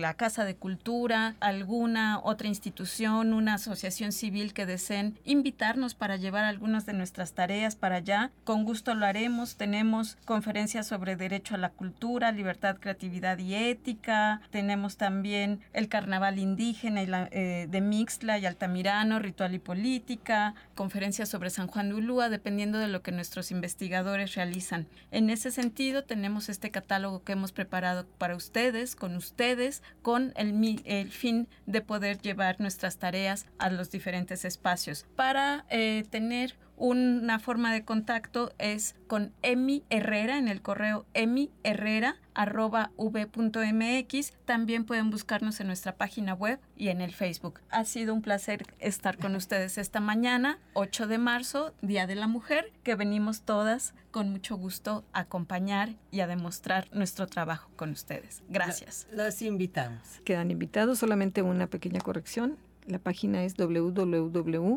[0.00, 6.44] la Casa de Cultura, alguna otra institución, una asociación civil que deseen invitarnos para llevar
[6.44, 8.30] algunas de nuestras tareas para allá.
[8.44, 9.56] Con gusto lo haremos.
[9.56, 14.40] Tenemos conferencias sobre derecho a la cultura, libertad, creatividad y ética.
[14.50, 20.54] Tenemos también el carnaval indígena eh, de Mixtla y Altamirano, ritual y política.
[20.74, 24.86] Conferencias sobre San Juan de Ulúa, dependiendo de lo que nuestros investigadores realizan.
[25.10, 31.10] En ese sentido, tenemos este catálogo que hemos preparado para ustedes, con ustedes, con el,
[31.10, 35.06] fin de poder llevar nuestras tareas a los diferentes espacios.
[35.16, 42.16] Para eh, tener una forma de contacto es con Emi Herrera en el correo emiherrera
[42.34, 44.32] arroba v.mx.
[44.44, 47.60] También pueden buscarnos en nuestra página web y en el Facebook.
[47.70, 52.26] Ha sido un placer estar con ustedes esta mañana, 8 de marzo, Día de la
[52.26, 57.90] Mujer, que venimos todas con mucho gusto a acompañar y a demostrar nuestro trabajo con
[57.90, 58.42] ustedes.
[58.48, 59.06] Gracias.
[59.12, 60.00] Los invitamos.
[60.24, 62.56] Quedan invitados, solamente una pequeña corrección.
[62.86, 64.70] La página es www.v.mx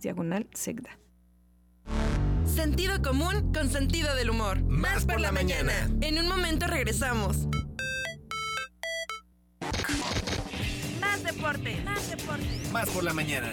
[0.00, 0.98] diagonal segda.
[2.46, 4.62] Sentido común con sentido del humor.
[4.62, 5.72] Más, por, la, mañana.
[6.00, 7.46] En un momento regresamos.
[11.00, 11.80] Más deporte.
[11.84, 12.60] Más deporte.
[12.72, 13.52] Más por la mañana.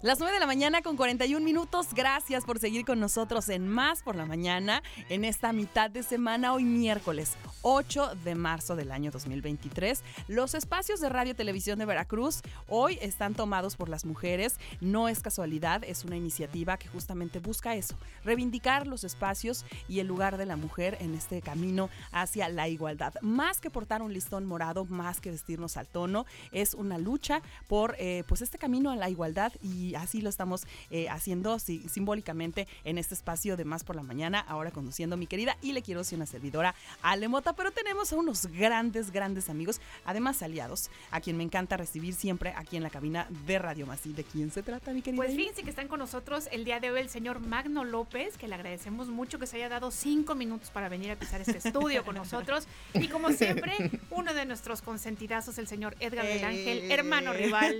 [0.00, 1.88] Las 9 de la mañana con 41 minutos.
[1.92, 6.52] Gracias por seguir con nosotros en Más por la Mañana en esta mitad de semana,
[6.52, 10.02] hoy miércoles 8 de marzo del año 2023.
[10.28, 14.60] Los espacios de Radio Televisión de Veracruz hoy están tomados por las mujeres.
[14.80, 20.06] No es casualidad, es una iniciativa que justamente busca eso, reivindicar los espacios y el
[20.06, 23.14] lugar de la mujer en este camino hacia la igualdad.
[23.20, 27.96] Más que portar un listón morado, más que vestirnos al tono, es una lucha por
[27.98, 32.66] eh, pues este camino a la igualdad y así lo estamos eh, haciendo sí, simbólicamente
[32.84, 36.04] en este espacio de Más por la Mañana, ahora conduciendo mi querida y le quiero
[36.04, 41.20] ser una servidora Ale Mota, pero tenemos a unos grandes, grandes amigos, además aliados, a
[41.20, 44.04] quien me encanta recibir siempre aquí en la cabina de Radio Más.
[44.06, 45.22] ¿Y de quién se trata, mi querida?
[45.22, 48.48] Pues fíjense que están con nosotros el día de hoy el señor Magno López, que
[48.48, 52.04] le agradecemos mucho que se haya dado cinco minutos para venir a pisar este estudio
[52.04, 52.66] con nosotros.
[52.94, 53.72] Y como siempre,
[54.10, 57.78] uno de nuestros consentidazos, el señor Edgar del Ángel, hermano rival.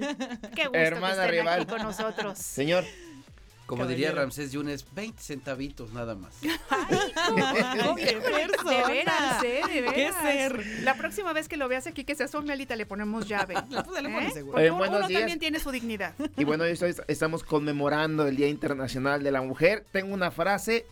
[0.54, 1.60] Qué gusto Hermana que estén rival.
[1.60, 1.97] aquí con nosotros.
[2.34, 2.84] Señor,
[3.66, 4.12] como diría.
[4.12, 6.34] Ramsés Yunes, 20 centavitos nada más.
[6.40, 6.48] ¡Qué
[6.88, 7.74] persona!
[8.68, 9.60] De veras, ¿eh?
[9.66, 10.22] De ¡Qué veras.
[10.22, 10.66] ser!
[10.82, 13.54] La próxima vez que lo veas aquí, que se asome Alita, le ponemos llave.
[13.70, 14.52] le pones seguro.
[14.52, 15.20] Porque Eh, uno, días.
[15.20, 16.14] también tiene su dignidad.
[16.36, 16.78] Y bueno, hoy
[17.08, 19.84] estamos conmemorando el Día Internacional de la Mujer.
[19.92, 20.86] Tengo una frase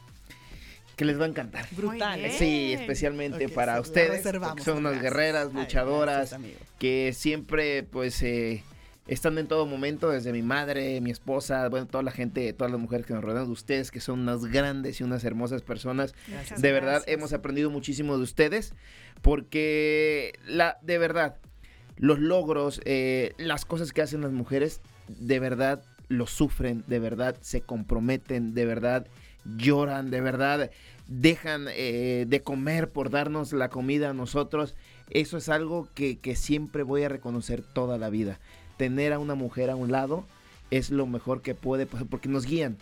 [0.97, 1.67] que les va a encantar.
[1.73, 2.25] Brutal.
[2.25, 2.35] ¿eh?
[2.39, 4.23] Sí, especialmente para ustedes.
[4.23, 5.03] son unas Gracias.
[5.03, 6.59] guerreras, Ay, luchadoras, gracias, amigo.
[6.79, 8.63] que siempre, pues, eh,
[9.07, 12.81] están en todo momento, desde mi madre, mi esposa, bueno, toda la gente, todas las
[12.81, 16.15] mujeres que nos rodean de ustedes, que son unas grandes y unas hermosas personas.
[16.29, 16.61] Gracias.
[16.61, 17.15] de verdad, Gracias.
[17.15, 18.73] hemos aprendido muchísimo de ustedes,
[19.23, 21.37] porque, la, de verdad,
[21.97, 27.37] los logros, eh, las cosas que hacen las mujeres, de verdad lo sufren, de verdad
[27.41, 29.07] se comprometen, de verdad
[29.57, 30.71] lloran, de verdad
[31.09, 34.75] dejan eh, de comer por darnos la comida a nosotros.
[35.11, 38.41] Eso es algo que, que siempre voy a reconocer toda la vida.
[38.77, 40.25] Tener a una mujer a un lado
[40.71, 42.77] es lo mejor que puede pasar, porque nos guían,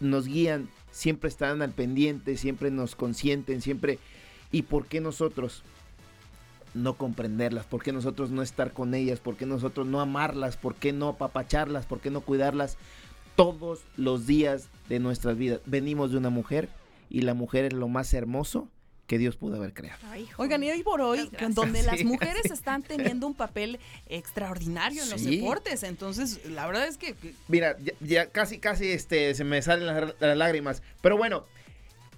[0.00, 3.98] nos guían, siempre están al pendiente, siempre nos consienten, siempre...
[4.52, 5.64] ¿Y por qué nosotros?
[6.76, 10.74] no comprenderlas, por qué nosotros no estar con ellas, por qué nosotros no amarlas, por
[10.74, 12.76] qué no apapacharlas, por qué no cuidarlas
[13.34, 15.60] todos los días de nuestras vidas.
[15.66, 16.68] Venimos de una mujer
[17.08, 18.68] y la mujer es lo más hermoso
[19.06, 20.00] que Dios pudo haber creado.
[20.36, 22.04] Oigan, y hoy por hoy, donde las Sí.
[22.04, 23.78] mujeres están teniendo un papel
[24.08, 28.88] extraordinario en los deportes, entonces la verdad es que que Mira, ya, ya casi, casi
[28.90, 30.82] este, se me salen las, las lágrimas.
[31.02, 31.44] Pero bueno,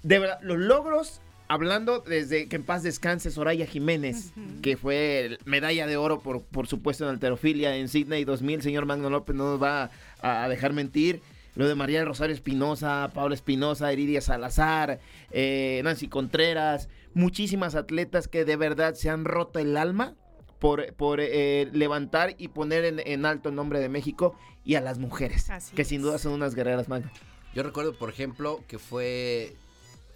[0.03, 4.33] de verdad, los logros, hablando desde que en paz descanse Soraya Jiménez,
[4.63, 8.63] que fue medalla de oro, por, por supuesto, en alterofilia en Sydney 2000.
[8.63, 11.21] Señor Magno López no nos va a, a dejar mentir.
[11.59, 15.01] Lo de María Rosario Espinosa, Paula Espinosa, Iridia Salazar,
[15.33, 20.15] eh, Nancy Contreras, muchísimas atletas que de verdad se han roto el alma
[20.61, 24.81] por, por eh, levantar y poner en, en alto el nombre de México y a
[24.81, 27.11] las mujeres, Así que sin duda son unas guerreras, Magno.
[27.55, 29.57] Yo recuerdo, por ejemplo, que fue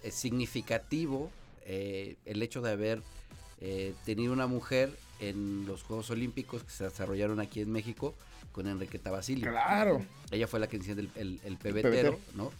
[0.03, 1.29] eh, significativo
[1.65, 3.01] eh, el hecho de haber
[3.59, 8.13] eh, tener una mujer en los Juegos Olímpicos que se desarrollaron aquí en México
[8.53, 9.41] con Enriqueta Basile.
[9.49, 10.01] Claro.
[10.31, 11.89] Ella fue la que enciende el, el, el pebetero.
[12.13, 12.51] pebetero, ¿no?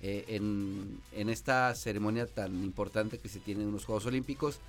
[0.00, 4.60] Eh, en, en esta ceremonia tan importante que se tiene en los Juegos Olímpicos.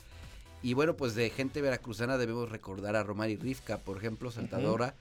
[0.63, 4.95] Y bueno, pues de gente veracruzana debemos recordar a Romari Rivka, por ejemplo, saltadora,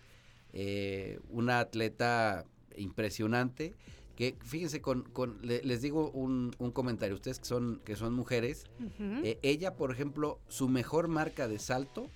[0.52, 2.44] eh, una atleta
[2.76, 3.74] impresionante.
[4.16, 8.14] Que fíjense, con, con- le- les digo un, un comentario, ustedes que son, que son
[8.14, 8.64] mujeres,
[9.00, 12.10] eh, ella, por ejemplo, su mejor marca de salto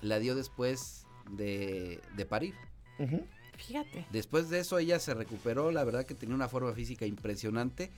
[0.00, 2.54] la dio después de, de parir.
[3.56, 4.06] Fíjate.
[4.12, 7.90] Después de eso ella se recuperó, la verdad que tenía una forma física impresionante,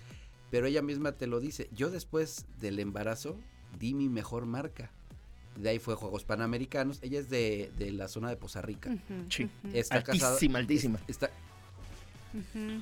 [0.51, 3.36] pero ella misma te lo dice, yo después del embarazo
[3.78, 4.90] di mi mejor marca.
[5.57, 8.96] De ahí fue Juegos Panamericanos, ella es de, de la zona de Poza Rica.
[9.28, 9.51] Sí.
[9.74, 10.32] Está casada.
[10.32, 10.98] Altísima, altísima.
[11.09, 11.30] Está.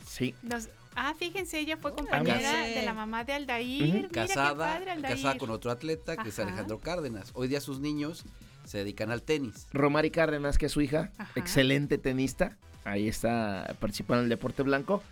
[0.07, 0.35] Sí.
[0.43, 3.83] Nos- ah, fíjense, ella fue compañera de la mamá de Aldair.
[3.83, 5.16] Mira qué casada, padre, Aldair.
[5.16, 6.39] casada con otro atleta que es.
[6.39, 7.31] Alejandro Cárdenas.
[7.35, 8.25] Hoy día sus niños
[8.69, 9.66] se dedican al tenis.
[9.73, 11.31] Romari Cárdenas, que es su hija, Ajá.
[11.37, 12.57] excelente tenista.
[12.85, 15.03] Ahí está participando en el deporte blanco.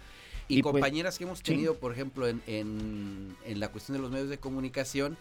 [0.48, 1.44] Y, pues, compañeras que hemos sí.
[1.44, 5.16] tenido, por ejemplo, en, en- en la cuestión de los medios de comunicación,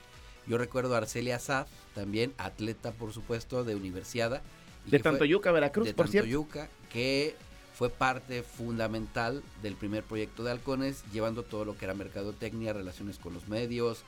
[0.47, 4.43] yo recuerdo a Arcelia Saz, también atleta, por supuesto, de Universiada.
[4.85, 6.25] y De Tantoyuca, Veracruz, de por cierto.
[6.27, 7.35] Tantoyuca, que
[7.73, 13.17] fue parte fundamental del primer proyecto de Halcones, llevando todo lo que era mercadotecnia, relaciones
[13.17, 14.03] con los medios.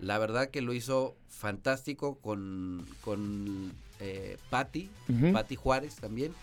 [0.00, 5.32] La verdad que lo hizo fantástico con, con eh, Patti, Ujú.
[5.32, 6.34] Patti Juárez también,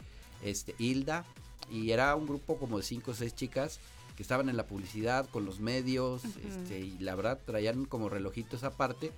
[0.44, 1.26] este, Hilda,
[1.70, 3.80] y era un grupo como de cinco o seis chicas
[4.16, 8.64] que estaban en la publicidad con los medios, este, y la verdad traían como relojitos
[8.64, 9.12] aparte.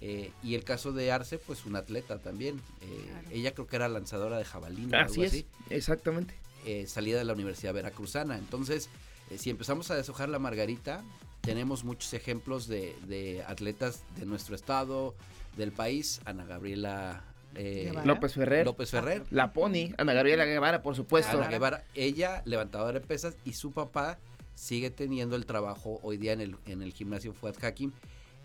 [0.00, 2.60] eh, y el caso de Arce, pues un atleta también.
[2.80, 4.98] eh, Ella creo que era lanzadora de jabalina.
[4.98, 6.34] o Así algo es, así exactamente.
[6.66, 8.36] eh, salida de la Universidad Veracruzana.
[8.36, 8.88] Entonces,
[9.30, 11.04] eh, si empezamos a deshojar la margarita,
[11.42, 15.14] tenemos muchos ejemplos de, de atletas de nuestro estado,
[15.56, 16.20] del país.
[16.24, 17.24] Ana Gabriela
[17.54, 17.92] eh.
[18.04, 18.64] López Ferrer.
[18.64, 19.24] López Ferrer.
[19.30, 21.36] La Pony, Ana Gabriela Guevara, por supuesto.
[21.36, 24.18] Ana Guevara, ella levantadora de pesas y su papá
[24.54, 27.92] sigue teniendo el trabajo hoy día en el, en el gimnasio Fuad Hakim.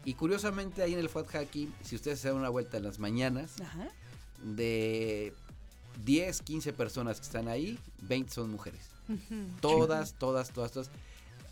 [0.05, 2.99] Y curiosamente ahí en el Fuad Hakim, si ustedes se dan una vuelta en las
[2.99, 3.89] mañanas, Ajá.
[4.41, 5.33] de
[6.05, 8.89] 10, 15 personas que están ahí, 20 son mujeres.
[9.61, 10.91] Todas, todas, todas, todas.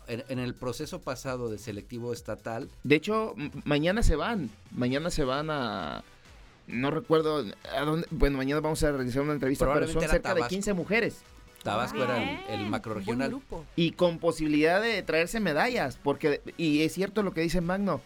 [0.08, 3.34] En, en el proceso pasado de selectivo estatal, De hecho,
[3.64, 4.50] mañana se van.
[4.70, 6.04] Mañana se van a.
[6.68, 7.44] No recuerdo
[7.76, 8.06] a dónde.
[8.10, 10.48] Bueno, mañana vamos a realizar una entrevista, pero son cerca de Tabasco.
[10.48, 11.18] 15 mujeres.
[11.62, 13.40] Tabasco era el, el macro regional.
[13.74, 15.98] Y con posibilidad de traerse medallas.
[16.00, 18.00] Porque, y es cierto lo que dice Magno.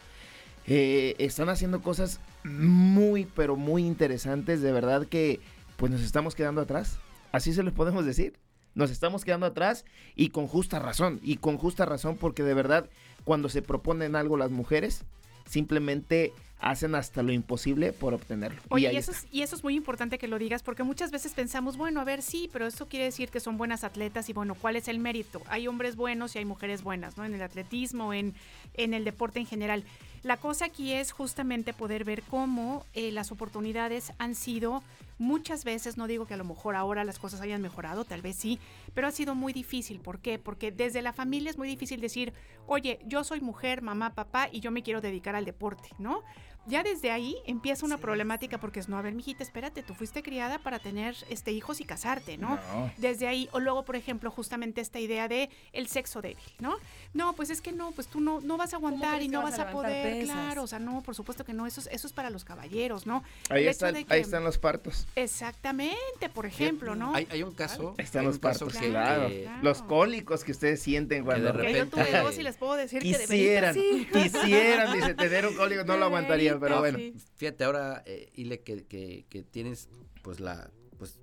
[0.66, 4.62] eh, están haciendo cosas muy, pero muy interesantes.
[4.62, 5.40] De verdad que,
[5.76, 6.98] pues nos estamos quedando atrás.
[7.32, 8.34] Así se los podemos decir.
[8.74, 11.20] Nos estamos quedando atrás y con justa razón.
[11.22, 12.88] Y con justa razón porque de verdad,
[13.24, 15.04] cuando se proponen algo las mujeres,
[15.46, 18.60] simplemente hacen hasta lo imposible por obtenerlo.
[18.68, 21.10] Oye, ahí y eso, es, y eso es muy importante que lo digas porque muchas
[21.10, 24.32] veces pensamos, bueno, a ver, sí, pero eso quiere decir que son buenas atletas y
[24.32, 25.40] bueno, ¿cuál es el mérito?
[25.46, 27.24] Hay hombres buenos y hay mujeres buenas, ¿no?
[27.24, 28.34] En el atletismo, en,
[28.74, 29.84] en el deporte en general.
[30.22, 34.82] La cosa aquí es justamente poder ver cómo eh, las oportunidades han sido
[35.18, 38.36] muchas veces, no digo que a lo mejor ahora las cosas hayan mejorado, tal vez
[38.36, 38.58] sí,
[38.94, 40.00] pero ha sido muy difícil.
[40.00, 40.38] ¿Por qué?
[40.38, 42.32] Porque desde la familia es muy difícil decir,
[42.66, 46.22] oye, yo soy mujer, mamá, papá y yo me quiero dedicar al deporte, ¿no?
[46.70, 50.22] Ya desde ahí empieza una problemática porque es, no, a ver, mijita, espérate, tú fuiste
[50.22, 52.50] criada para tener este hijos y casarte, ¿no?
[52.56, 52.90] No.
[52.96, 56.76] Desde ahí, o luego, por ejemplo, justamente esta idea de el sexo débil, ¿no?
[57.12, 59.42] No, pues es que no, pues tú no, no vas a aguantar y que no
[59.42, 60.34] vas vas a poder, pesas?
[60.36, 63.06] claro, o sea, no, por supuesto que no, eso es, eso es para los caballeros,
[63.06, 63.24] ¿no?
[63.48, 65.06] Ahí, están, de ahí que- están los partos.
[65.16, 67.14] Exactamente, por ejemplo, ¿no?
[67.14, 67.94] Hay, hay un caso.
[67.98, 69.26] Ahí están los partos, que- claro.
[69.28, 72.56] que- Los cólicos que ustedes sienten cuando de Que yo tuve repente- dos y les
[72.56, 74.06] puedo decir que de quisieran, sí.
[74.12, 76.98] quisieran, dice, tener un cólico, no lo aguantarían, pero bueno.
[77.36, 79.88] Fíjate ahora, eh, Ile, que, que, que tienes
[80.22, 81.18] pues la pues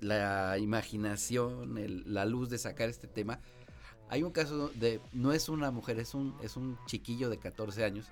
[0.00, 3.40] la imaginación, el- la luz de sacar este tema.
[4.08, 7.82] Hay un caso de, no es una mujer, es un, es un chiquillo de 14
[7.84, 8.06] años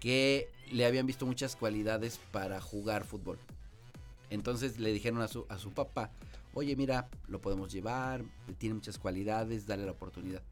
[0.00, 3.38] que le habían visto muchas cualidades para jugar fútbol.
[4.30, 6.10] Entonces le dijeron a su, a su papá,
[6.54, 8.22] oye mira, lo podemos llevar,
[8.58, 10.42] tiene muchas cualidades, dale la oportunidad.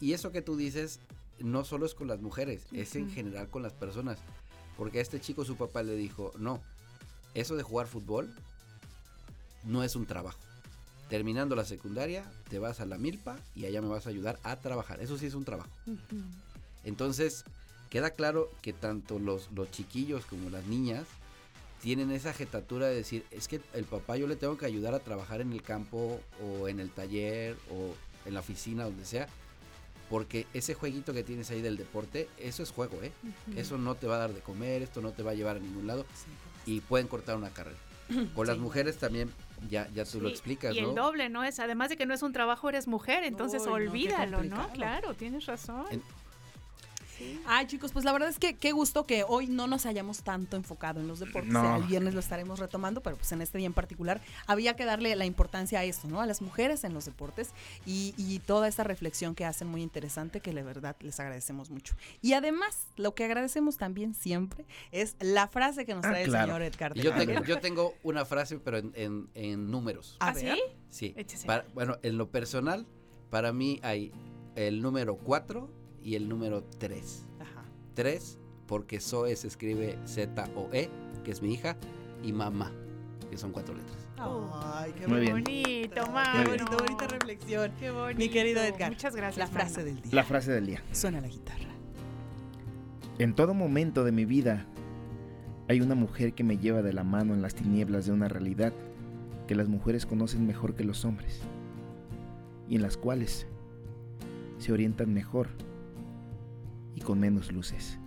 [0.00, 0.98] Y eso que tú dices
[1.40, 4.18] no solo es con las mujeres, es en general con las personas.
[4.76, 6.60] Porque a este chico su papá le dijo, no,
[7.34, 8.34] eso de jugar fútbol
[9.64, 10.38] no es un trabajo.
[11.08, 14.56] Terminando la secundaria, te vas a la milpa y allá me vas a ayudar a
[14.56, 15.00] trabajar.
[15.00, 15.70] Eso sí es un trabajo.
[16.84, 17.44] Entonces,
[17.90, 21.06] queda claro que tanto los, los chiquillos como las niñas
[21.82, 25.00] tienen esa jetatura de decir, es que el papá yo le tengo que ayudar a
[25.00, 27.94] trabajar en el campo o en el taller o
[28.26, 29.28] en la oficina, donde sea,
[30.10, 33.12] porque ese jueguito que tienes ahí del deporte, eso es juego, ¿eh?
[33.56, 35.60] Eso no te va a dar de comer, esto no te va a llevar a
[35.60, 36.04] ningún lado
[36.66, 37.78] y pueden cortar una carrera.
[38.34, 39.32] Con las mujeres también,
[39.70, 40.88] ya, ya tú lo explicas, Y ¿no?
[40.90, 41.44] el doble, ¿no?
[41.44, 44.68] Es, además de que no es un trabajo, eres mujer, entonces Uy, olvídalo, ¿no?
[44.72, 45.86] Claro, tienes razón.
[45.92, 46.02] En-
[47.46, 50.56] Ay, chicos, pues la verdad es que qué gusto que hoy no nos hayamos tanto
[50.56, 51.52] enfocado en los deportes.
[51.52, 51.76] No.
[51.76, 55.14] El viernes lo estaremos retomando, pero pues en este día en particular había que darle
[55.16, 56.20] la importancia a esto, ¿no?
[56.20, 57.50] A las mujeres en los deportes
[57.86, 61.94] y, y toda esta reflexión que hacen muy interesante, que la verdad les agradecemos mucho.
[62.22, 66.42] Y además, lo que agradecemos también siempre es la frase que nos Ah, trae claro.
[66.42, 66.94] el señor Edgar.
[66.94, 70.16] Yo tengo, yo tengo una frase, pero en, en- en números.
[70.20, 70.58] A ¿Ah, ver.
[70.88, 71.14] Sí.
[71.16, 71.46] Échese.
[71.46, 72.86] Para- bueno, en lo personal,
[73.30, 74.12] para mí hay
[74.56, 75.70] el número 4
[76.02, 77.26] y el número 3.
[77.40, 77.64] Ajá.
[77.94, 80.88] 3 porque Zoe se escribe Z-O-E,
[81.24, 81.76] que es mi hija,
[82.22, 82.70] y mamá,
[83.28, 83.98] que son cuatro letras.
[84.16, 86.50] Ay, qué Muy bonito, Qué mano.
[86.50, 87.72] bonito, bonita reflexión.
[87.80, 88.18] Qué bonito.
[88.18, 88.92] Mi querido Edgar.
[88.92, 89.38] Muchas gracias.
[89.38, 89.84] La frase mano.
[89.86, 90.14] del día.
[90.14, 90.82] La frase del día.
[90.92, 91.70] Suena la guitarra.
[93.18, 94.66] En todo momento de mi vida
[95.68, 98.72] hay una mujer que me lleva de la mano en las tinieblas de una realidad
[99.48, 101.40] que las mujeres conocen mejor que los hombres
[102.68, 103.46] y en las cuales
[104.58, 105.48] se orientan mejor
[107.00, 107.98] y con menos luces.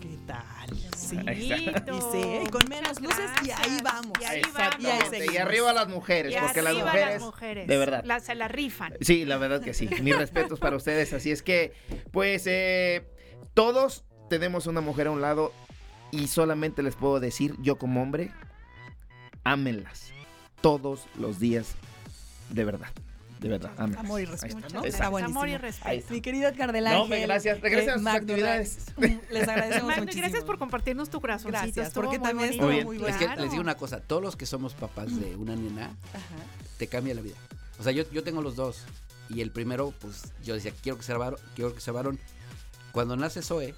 [0.00, 0.76] ¿Qué tal?
[0.96, 1.16] Sí.
[1.28, 1.92] Ahí está.
[1.94, 4.12] Y sí, y con menos luces y ahí vamos.
[4.20, 7.68] Y ahí Exactamente, Y ahí y arriba las mujeres, Y porque las mujeres, las mujeres.
[7.68, 8.02] de verdad.
[8.04, 8.94] La- se la rifan.
[9.00, 9.88] Sí, la verdad que sí.
[10.02, 11.12] Mis respetos para ustedes.
[11.12, 11.72] Así es que,
[12.10, 13.06] pues, eh,
[13.54, 15.52] todos tenemos una mujer a un lado
[16.10, 18.32] y solamente les puedo decir, yo como hombre,
[19.44, 20.12] ámenlas
[20.60, 21.74] todos los días,
[22.50, 22.90] de verdad.
[23.42, 23.72] De verdad.
[23.76, 24.68] Amor y Ahí respeto, está.
[24.72, 24.80] ¿no?
[24.82, 25.08] Ahí Está está.
[25.08, 25.40] buenísimo.
[25.40, 26.06] Amor y respeto.
[26.14, 27.22] Mi querido Edgar del No, Ángel.
[27.22, 27.60] gracias.
[27.60, 28.78] Regresen a sus McDonald's.
[29.30, 30.22] Les agradecemos Magda, muchísimo.
[30.22, 31.50] gracias por compartirnos tu corazoncito.
[31.64, 33.42] Gracias, porque muy también estuvo muy Es que Claro.
[33.42, 36.20] les digo una cosa, todos los que somos papás de una nena, Ajá.
[36.78, 37.36] te cambia la vida.
[37.78, 38.84] O sea, yo, yo tengo los dos.
[39.28, 41.38] Y el primero, pues yo decía, quiero que sea varón.
[41.54, 42.18] Quiero que sea varón.
[42.92, 43.74] Cuando nace Zoe,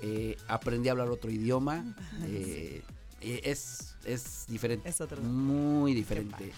[0.00, 1.84] eh, aprendí a hablar otro idioma.
[2.22, 2.82] eh,
[3.20, 4.88] eh, es, es diferente.
[4.88, 5.20] Es otro.
[5.20, 6.52] Muy diferente.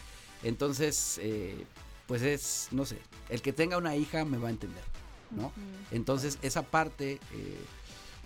[0.45, 1.65] Entonces, eh,
[2.13, 2.99] pues es, no sé,
[3.31, 4.85] el que tenga una hija me va a entender,
[5.31, 5.51] ¿no?
[5.91, 7.65] Entonces, esa parte, eh,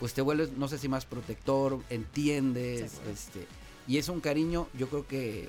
[0.00, 3.46] pues te vuelves, no sé si más protector, entiendes, este,
[3.86, 5.48] y es un cariño, yo creo que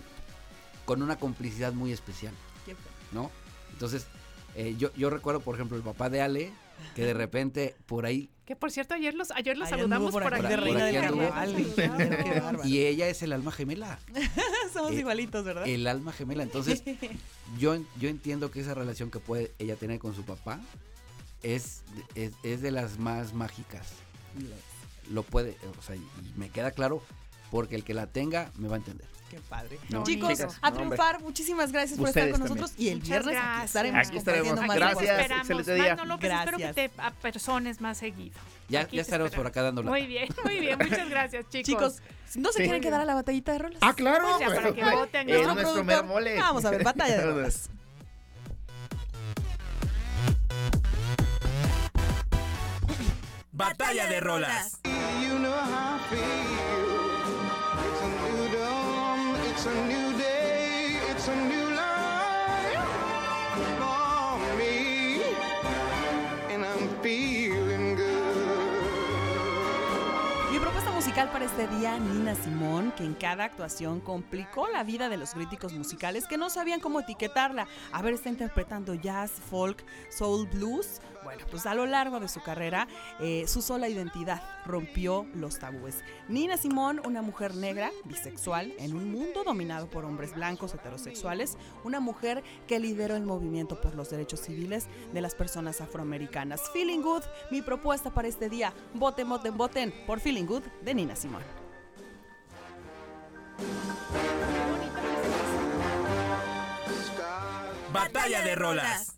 [0.85, 2.31] con una complicidad muy especial.
[3.11, 3.31] ¿no?
[3.73, 4.05] Entonces,
[4.53, 6.53] eh, yo, yo recuerdo, por ejemplo, el papá de Ale,
[6.95, 10.23] que de repente por ahí, Que por cierto, ayer los, ayer los Ayer saludamos por,
[10.23, 11.65] por aquí aquí.
[12.65, 13.99] y ella es el alma gemela,
[14.73, 15.67] Somos Eh, igualitos, ¿verdad?
[15.67, 16.43] el alma gemela.
[16.43, 16.83] Entonces,
[17.59, 20.59] yo, yo entiendo que esa relación que puede ella tener con su papá
[21.43, 21.81] es,
[22.15, 23.87] es, es de las más mágicas.
[25.09, 26.01] Lo puede, o sea, y
[26.35, 27.01] me queda claro,
[27.51, 29.07] porque el que la tenga me va a entender.
[29.29, 29.77] Qué padre.
[29.89, 31.21] No, Chicos, chicas, a no, triunfar.
[31.21, 32.61] Muchísimas gracias por estar Ustedes con también.
[32.65, 32.79] nosotros.
[32.81, 33.65] Y el Muchas viernes aquí gracias.
[33.65, 34.07] estaremos.
[34.07, 34.55] Aquí estaremos.
[34.67, 35.31] más Gracias.
[35.31, 35.95] excelente día.
[35.97, 36.91] Mano López, espero que Gracias.
[36.95, 38.39] te apersones más seguido.
[38.69, 40.77] Ya, Aquí ya estaremos por acá dando la Muy bien, muy bien.
[40.81, 41.65] Muchas gracias, chicos.
[41.67, 42.01] Chicos,
[42.37, 42.63] ¿no se Sí.
[42.63, 43.79] quieren quedar a la batallita de rolas?
[43.81, 44.27] Ah, claro.
[44.37, 45.53] Pues ya, para que voten, es ¿no?
[45.55, 46.39] Nuestro mero mole.
[46.39, 47.69] Vamos a ver, batalla de rolas.
[53.51, 54.79] Batalla de rolas.
[55.21, 55.99] You know how
[70.51, 75.09] Mi propuesta musical para este día, Nina Simón, que en cada actuación complicó la vida
[75.09, 77.67] de los críticos musicales que no sabían cómo etiquetarla.
[77.91, 81.01] A ver, está interpretando jazz, folk, soul, blues.
[81.27, 82.87] Bueno, pues a lo largo de su carrera,
[83.19, 85.97] eh, su sola identidad rompió los tabúes.
[86.29, 91.99] Nina Simón, una mujer negra, bisexual, en un mundo dominado por hombres blancos heterosexuales, una
[91.99, 96.61] mujer que lideró el movimiento por los derechos civiles de las personas afroamericanas.
[96.71, 98.73] Feeling Good, mi propuesta para este día.
[98.93, 101.43] Voten, voten, voten por Feeling Good de Nina Simón.
[107.91, 109.16] Batalla de rolas.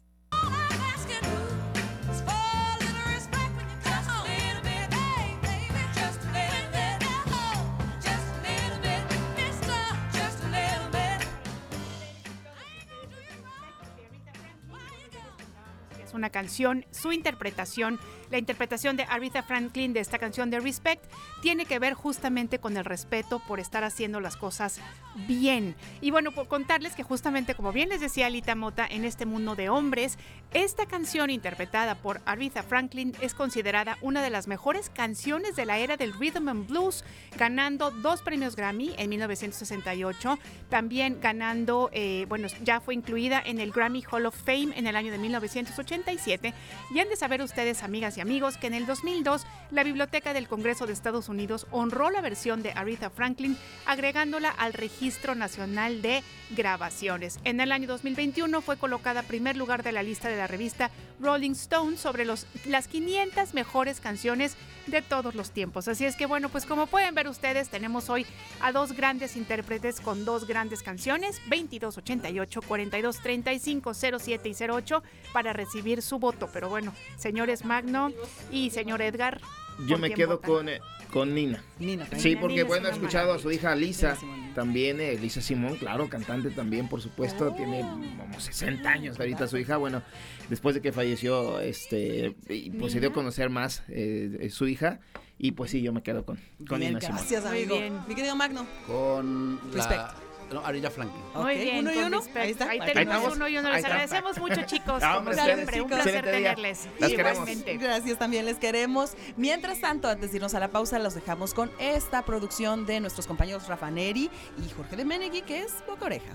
[16.13, 17.99] Una canción, su interpretación,
[18.31, 21.03] la interpretación de Aretha Franklin de esta canción de Respect,
[21.41, 24.79] tiene que ver justamente con el respeto por estar haciendo las cosas
[25.27, 25.75] bien.
[26.01, 29.55] Y bueno, por contarles que justamente, como bien les decía Alita Mota, en este mundo
[29.55, 30.17] de hombres,
[30.53, 35.77] esta canción interpretada por Aretha Franklin es considerada una de las mejores canciones de la
[35.77, 37.03] era del rhythm and blues,
[37.37, 43.71] ganando dos premios Grammy en 1968, también ganando, eh, bueno, ya fue incluida en el
[43.71, 46.53] Grammy Hall of Fame en el año de 1981 1997.
[46.93, 50.87] Y han de saber ustedes, amigas amigos, que en el 2002 la Biblioteca del Congreso
[50.87, 57.39] de Estados Unidos honró la versión de Aretha Franklin agregándola al Registro Nacional de Grabaciones.
[57.43, 60.89] En el año 2021 fue colocada primer lugar de la lista de la revista
[61.19, 64.55] Rolling Stone sobre los, las 500 mejores canciones
[64.87, 65.87] de todos los tiempos.
[65.87, 68.25] Así es que bueno, pues como pueden ver ustedes, tenemos hoy
[68.61, 75.03] a dos grandes intérpretes con dos grandes canciones, 2288, 4235, 07 y 08,
[75.33, 76.49] para recibir su voto.
[76.51, 78.08] Pero bueno, señores Magno
[78.51, 79.39] y señor Edgar.
[79.79, 80.49] Yo ¿por me quedo votan?
[80.51, 80.81] con, eh,
[81.11, 81.63] con Nina.
[81.79, 84.17] Nina, Sí, Nina, porque Nina bueno, he escuchado a su hija Lisa,
[84.53, 87.79] también eh, Lisa Simón, claro, cantante también, por supuesto, tiene
[88.19, 90.01] como 60 años ahorita su hija, bueno,
[90.49, 94.99] después de que falleció, este, y pues se dio a conocer más eh, su hija,
[95.37, 96.37] y pues sí, yo me quedo con,
[96.67, 97.15] con Bien, Nina Simón.
[97.17, 97.77] gracias, Muy amigo.
[97.77, 97.99] bien.
[98.09, 98.67] Mi querido Magno.
[98.85, 99.91] Con Respect.
[100.01, 100.15] la...
[100.51, 101.23] No, Aretha Franklin.
[101.35, 102.21] Muy bien, uno y uno.
[102.35, 102.69] Ahí está.
[102.69, 103.69] Ahí Ahí tenemos uno y uno.
[103.69, 105.03] Les agradecemos mucho, chicos.
[105.03, 106.87] Ah, como siempre, un placer tenerles.
[106.99, 107.33] Las queremos.
[107.33, 107.77] Igualmente.
[107.77, 109.13] Gracias, también les queremos.
[109.37, 113.27] Mientras tanto, antes de irnos a la pausa, los dejamos con esta producción de nuestros
[113.27, 116.31] compañeros Rafa Neri y Jorge de Menegui, que es Boca Oreja.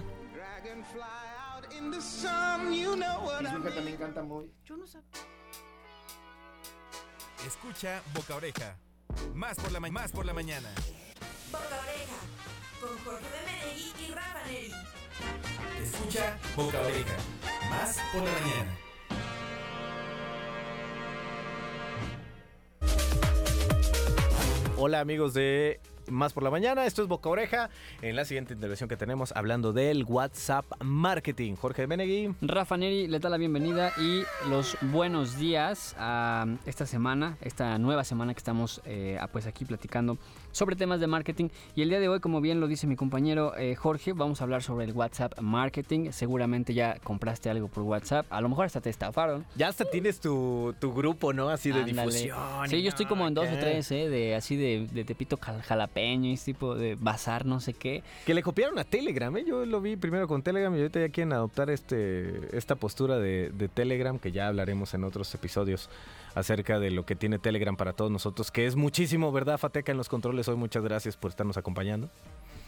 [1.80, 3.74] In the sun, you know what Y I su hija mean.
[3.74, 4.48] también canta muy...
[4.64, 5.08] Yo no sabía.
[7.46, 8.76] Escucha Boca Oreja.
[9.34, 10.68] Más por la, ma- más por la mañana.
[11.50, 12.16] Boca Oreja,
[12.80, 13.43] con Jorge de
[15.82, 17.16] Escucha Boca Oreja.
[17.70, 18.78] Más por la mañana.
[24.76, 25.80] Hola amigos de
[26.10, 27.70] Más por la Mañana, esto es Boca Oreja.
[28.02, 31.54] En la siguiente intervención que tenemos hablando del WhatsApp Marketing.
[31.54, 32.34] Jorge Menegui.
[32.42, 38.04] Rafa Neri le da la bienvenida y los buenos días a esta semana, esta nueva
[38.04, 40.18] semana que estamos eh, pues aquí platicando
[40.54, 41.48] sobre temas de marketing.
[41.74, 44.44] Y el día de hoy, como bien lo dice mi compañero eh, Jorge, vamos a
[44.44, 46.12] hablar sobre el WhatsApp Marketing.
[46.12, 49.44] Seguramente ya compraste algo por WhatsApp, a lo mejor hasta te estafaron.
[49.56, 51.48] Ya hasta tienes tu, tu grupo, ¿no?
[51.48, 52.02] Así de Ándale.
[52.12, 52.68] difusión.
[52.68, 54.08] Sí, yo estoy como en dos o tres, ¿eh?
[54.08, 58.02] De, así de, de Tepito jalapeño y tipo de bazar, no sé qué.
[58.24, 59.44] Que le copiaron a Telegram, ¿eh?
[59.44, 63.50] Yo lo vi primero con Telegram y ahorita ya quieren adoptar este, esta postura de,
[63.50, 65.88] de Telegram, que ya hablaremos en otros episodios
[66.34, 69.98] acerca de lo que tiene Telegram para todos nosotros, que es muchísimo, ¿verdad, Fateca, en
[69.98, 70.56] los controles hoy?
[70.56, 72.10] Muchas gracias por estarnos acompañando.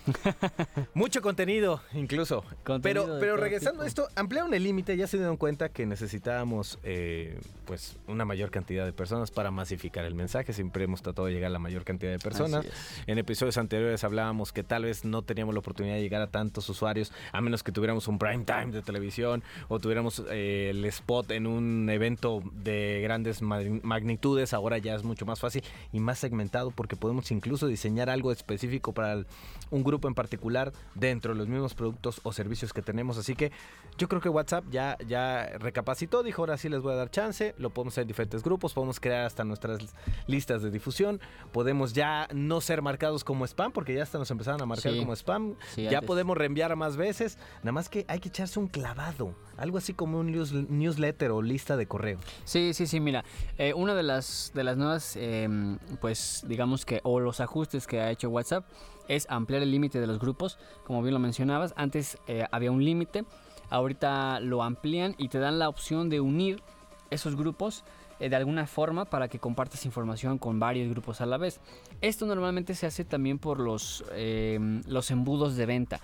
[0.95, 2.45] Mucho contenido, incluso.
[2.65, 6.79] Contenido pero pero regresando a esto, ampliaron el límite, ya se dieron cuenta que necesitábamos
[6.85, 10.53] eh, pues una mayor cantidad de personas para masificar el mensaje.
[10.53, 12.65] Siempre hemos tratado de llegar a la mayor cantidad de personas.
[13.07, 16.69] En episodios anteriores hablábamos que tal vez no teníamos la oportunidad de llegar a tantos
[16.69, 21.31] usuarios, a menos que tuviéramos un prime time de televisión o tuviéramos eh, el spot
[21.33, 24.55] en un evento de grandes ma- magnitudes.
[24.55, 28.93] Ahora ya es mucho más fácil y más segmentado porque podemos incluso diseñar algo específico
[28.93, 29.25] para
[29.71, 33.19] un grupo en particular dentro de los mismos productos o servicios que tenemos.
[33.19, 33.53] Así que
[33.99, 37.55] yo creo que WhatsApp ya, ya recapacitó, dijo ahora sí les voy a dar chance,
[37.59, 39.79] lo podemos hacer en diferentes grupos, podemos crear hasta nuestras
[40.27, 41.21] listas de difusión,
[41.53, 44.99] podemos ya no ser marcados como spam, porque ya hasta nos empezaron a marcar Sí.
[44.99, 46.07] como spam, Sí, ya antes.
[46.07, 50.19] podemos reenviar más veces, nada más que hay que echarse un clavado, algo así como
[50.19, 52.19] un news- newsletter o lista de correo.
[52.45, 53.25] Sí, sí, sí, mira,
[53.59, 58.01] eh, una de las, de las nuevas, em, pues digamos que, o los ajustes que
[58.01, 58.67] ha hecho WhatsApp
[59.09, 62.85] es ampliar el límite de los grupos, como bien lo mencionabas, antes eh, había un
[62.85, 63.25] límite,
[63.71, 66.63] ahorita lo amplían y te dan la opción de unir
[67.11, 67.85] esos grupos
[68.19, 71.61] eh, de alguna forma para que compartas información con varios grupos a la vez.
[72.01, 76.01] Esto normalmente se hace también por los, em, los embudos de venta.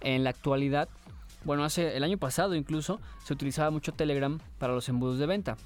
[0.00, 0.88] En la actualidad,
[1.44, 5.56] bueno, hace el año pasado incluso se utilizaba mucho Telegram para los embudos de venta.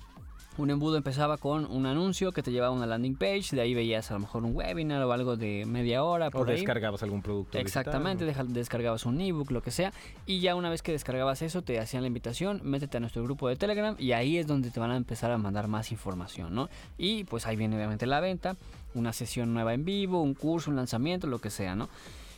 [0.57, 3.75] Un embudo empezaba con un anuncio que te llevaba a una landing page, de ahí
[3.75, 6.29] veías a lo mejor un webinar o algo de media hora.
[6.29, 6.55] O Por ahí.
[6.57, 7.59] descargabas algún producto.
[7.59, 8.29] digital, Exactamente, ¿no?
[8.29, 9.93] deja- descargabas un ebook, lo que sea,
[10.27, 13.49] y ya una vez que descargabas eso, te hacían la invitación, métete a nuestro grupo
[13.49, 16.69] de Telegram y ahí es donde te van a empezar a mandar más información, ¿no?
[16.99, 18.57] Y pues ahí viene obviamente la venta,
[18.95, 21.89] una sesión nueva en vivo, un curso, un lanzamiento, lo que sea, ¿no?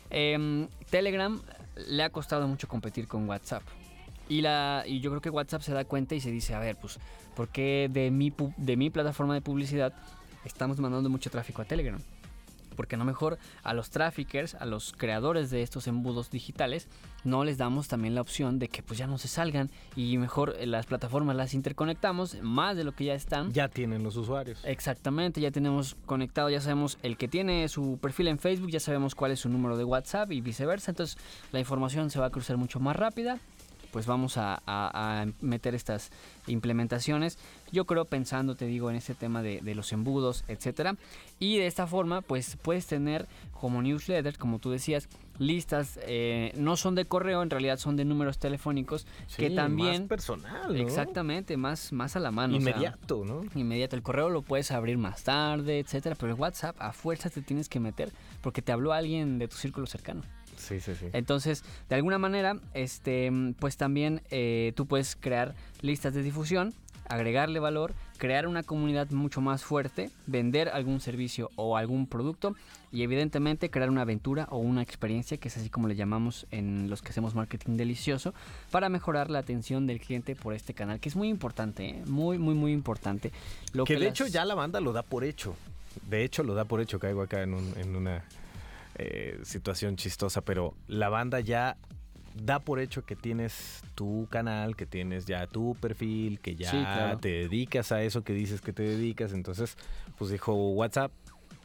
[0.09, 1.39] Em, Telegram
[1.87, 3.61] le ha costado mucho competir con WhatsApp.
[4.29, 6.75] Y, la, y yo creo que WhatsApp se da cuenta y se dice, a ver,
[6.75, 6.99] pues,
[7.35, 9.93] ¿por qué de mi, de mi plataforma de publicidad
[10.43, 11.99] estamos mandando mucho tráfico a Telegram?
[12.75, 16.87] Porque no mejor a los traffickers, a los creadores de estos embudos digitales,
[17.23, 20.55] no les damos también la opción de que pues ya no se salgan y mejor
[20.59, 23.51] eh, las plataformas las interconectamos más de lo que ya están.
[23.51, 24.63] Ya tienen los usuarios.
[24.63, 29.15] Exactamente, ya tenemos conectado, ya sabemos el que tiene su perfil en Facebook, ya sabemos
[29.15, 30.91] cuál es su número de WhatsApp y viceversa.
[30.91, 31.17] Entonces
[31.51, 33.39] la información se va a cruzar mucho más rápida.
[33.91, 36.11] Pues vamos a, a- a meter estas
[36.47, 37.37] implementaciones.
[37.71, 40.95] Yo creo pensando, te digo, en este tema de, de los embudos, etcétera.
[41.39, 43.27] Y de esta forma, pues puedes tener
[43.59, 45.07] como newsletter, como tú decías,
[45.39, 50.01] listas, eh, no son de correo, en realidad son de números telefónicos que también...
[50.03, 50.79] más personal, ¿no?
[50.79, 52.57] Exactamente, más, más a la mano.
[52.57, 53.41] o sea, Inmediato, ¿no?
[53.55, 53.95] Inmediato.
[53.95, 57.69] El correo lo puedes abrir más tarde, etcétera, pero el WhatsApp a fuerza te tienes
[57.69, 58.11] que meter
[58.41, 60.21] porque te habló alguien de tu círculo cercano.
[60.57, 61.05] Sí, sí, sí.
[61.13, 66.73] Entonces, de alguna manera, este, pues también eh, tú puedes crear listas de difusión,
[67.09, 72.53] agregarle valor, crear una comunidad mucho más fuerte, vender algún servicio o algún producto
[72.91, 76.89] y evidentemente crear una aventura o una experiencia, que es así como le llamamos en
[76.89, 78.33] los que hacemos marketing delicioso,
[78.71, 82.03] para mejorar la atención del cliente por este canal, que es muy importante, ¿eh?
[82.07, 83.31] muy, muy, muy importante.
[83.71, 85.55] Lo que de las- hecho ya la banda lo da por hecho.
[86.09, 86.99] De hecho lo da por hecho.
[86.99, 88.23] Caigo acá en, un- en una
[88.97, 91.77] eh, situación chistosa, pero la banda ya
[92.35, 96.77] da por hecho que tienes tu canal, que tienes ya tu perfil, que ya Sí,
[96.77, 97.17] claro.
[97.17, 99.33] te dedicas a eso que dices que te dedicas.
[99.33, 99.75] Entonces,
[100.17, 101.11] pues dijo WhatsApp,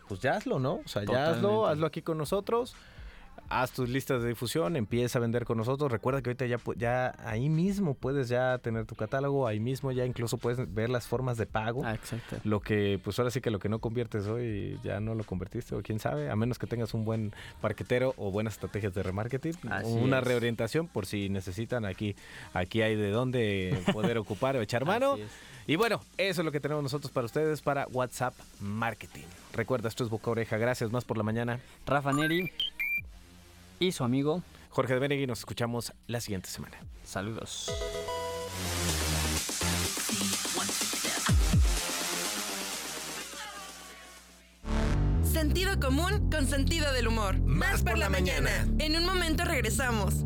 [0.09, 0.75] pues ya hazlo, ¿no?
[0.85, 2.75] O sea, ya hazlo, hazlo aquí con nosotros.
[3.55, 5.93] Haz tus listas de difusión, empieza a vender con nosotros.
[5.93, 10.07] Recuerda que ahorita ya, ya ahí mismo puedes ya tener tu catálogo, ahí mismo ya
[10.07, 11.83] incluso puedes ver las formas de pago.
[11.85, 12.37] Ah, exacto.
[12.45, 15.75] Lo que, pues ahora sí que lo que no conviertes hoy ya no lo convertiste,
[15.75, 19.53] o quién sabe, a menos que tengas un buen parquetero o buenas estrategias de remarketing,
[19.71, 20.25] Así una es.
[20.25, 22.17] reorientación por si necesitan aquí,
[22.55, 25.17] aquí hay de dónde poder ocupar o echar mano.
[25.67, 29.27] Y bueno, eso es lo que tenemos nosotros para ustedes para WhatsApp Marketing.
[29.53, 30.57] Recuerda, esto es Boca Oreja.
[30.57, 31.61] Gracias más por la mañana.
[31.87, 32.51] Rafa Neri
[33.83, 35.27] y su amigo Jorge de Benegui.
[35.27, 36.79] Nos escuchamos la siguiente semana.
[37.05, 37.71] Saludos.
[45.25, 47.41] Sentido común con sentido del humor.
[47.41, 48.67] Más por la mañana.
[48.79, 50.25] En un momento regresamos.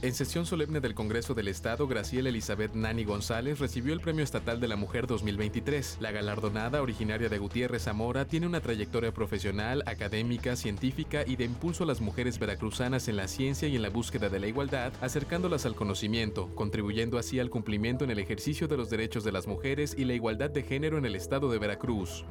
[0.00, 4.60] En sesión solemne del Congreso del Estado, Graciela Elizabeth Nani González recibió el Premio Estatal
[4.60, 5.98] de la Mujer 2023.
[6.00, 11.82] La galardonada, originaria de Gutiérrez Zamora, tiene una trayectoria profesional, académica, científica y de impulso
[11.82, 15.66] a las mujeres veracruzanas en la ciencia y en la búsqueda de la igualdad, acercándolas
[15.66, 19.96] al conocimiento, contribuyendo así al cumplimiento en el ejercicio de los derechos de las mujeres
[19.98, 22.24] y la igualdad de género en el Estado de Veracruz.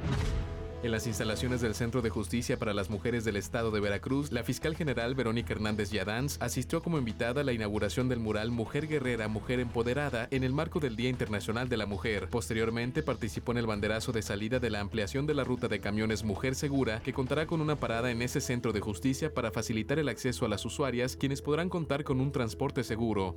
[0.88, 4.46] En las instalaciones del Centro de Justicia para las Mujeres del Estado de Veracruz, la
[4.46, 9.28] fiscal general Verónica Hernández Yadanz asistió como invitada a la inauguración del mural Mujer Guerrera,
[9.28, 12.30] Mujer Empoderada en el marco del Día Internacional de la Mujer.
[12.30, 16.24] Posteriormente participó en el banderazo de salida de la ampliación de la ruta de camiones
[16.24, 20.08] Mujer Segura, que contará con una parada en ese centro de justicia para facilitar el
[20.08, 23.36] acceso a las usuarias, quienes podrán contar con un transporte seguro.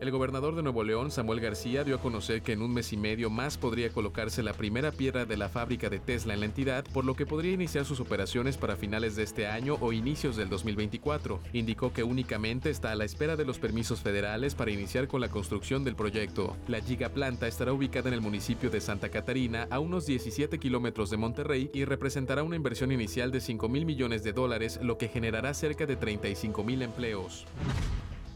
[0.00, 2.96] El gobernador de Nuevo León, Samuel García, dio a conocer que en un mes y
[2.96, 6.86] medio más podría colocarse la primera piedra de la fábrica de Tesla en la entidad,
[6.94, 10.48] por lo que podría iniciar sus operaciones para finales de este año o inicios del
[10.48, 11.38] 2024.
[11.52, 15.28] Indicó que únicamente está a la espera de los permisos federales para iniciar con la
[15.28, 16.56] construcción del proyecto.
[16.66, 21.18] La gigaplanta estará ubicada en el municipio de Santa Catarina, a unos 17 kilómetros de
[21.18, 25.52] Monterrey, y representará una inversión inicial de 5 mil millones de dólares, lo que generará
[25.52, 27.44] cerca de 35 mil empleos.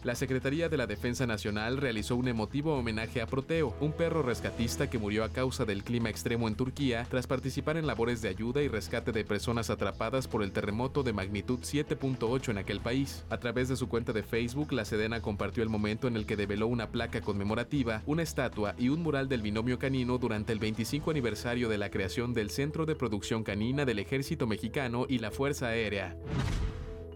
[0.04, 4.90] La Secretaría de la Defensa Nacional realizó un emotivo homenaje a Proteo, un perro rescatista
[4.90, 8.60] que murió a causa del clima extremo en Turquía tras participar en labores de ayuda
[8.60, 13.24] y rescate de personas atrapadas por el terremoto de magnitud 7.8 en aquel país.
[13.30, 16.36] A través de su cuenta de Facebook, la Sedena compartió el momento en el que
[16.36, 21.12] develó una placa conmemorativa, una estatua y un mural del binomio canino durante el 25
[21.12, 25.68] aniversario de la creación del Centro de Producción Canina del Ejército Mexicano y la Fuerza
[25.68, 26.14] Aérea.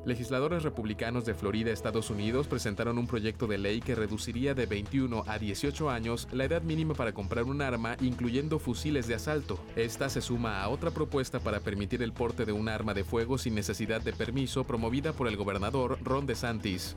[0.09, 5.25] Legisladores republicanos de Florida, Estados Unidos, presentaron un proyecto de ley que reduciría de 21
[5.27, 9.63] a 18 años la edad mínima para comprar un arma, incluyendo fusiles de asalto.
[9.77, 13.37] Esta se suma a otra propuesta para permitir el porte de un arma de fuego
[13.37, 16.97] sin necesidad de permiso promovida por el gobernador Ron DeSantis.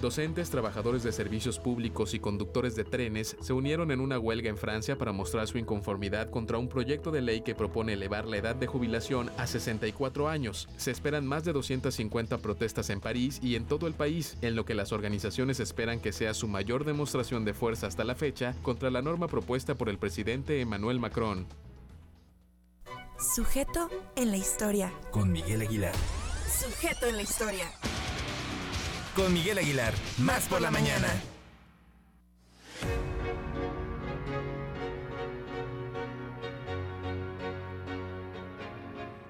[0.00, 4.56] Docentes, trabajadores de servicios públicos y conductores de trenes se unieron en una huelga en
[4.56, 8.54] Francia para mostrar su inconformidad contra un proyecto de ley que propone elevar la edad
[8.54, 10.68] de jubilación a 64 años.
[10.76, 14.64] Se esperan más de 250 protestas en París y en todo el país, en lo
[14.64, 18.90] que las organizaciones esperan que sea su mayor demostración de fuerza hasta la fecha contra
[18.90, 21.44] la norma propuesta por el presidente Emmanuel Macron.
[23.34, 24.92] Sujeto en la historia.
[25.10, 25.94] Con Miguel Aguilar.
[26.46, 27.66] Sujeto en la historia.
[29.18, 29.92] Con Miguel Aguilar.
[30.18, 31.08] Más por la mañana.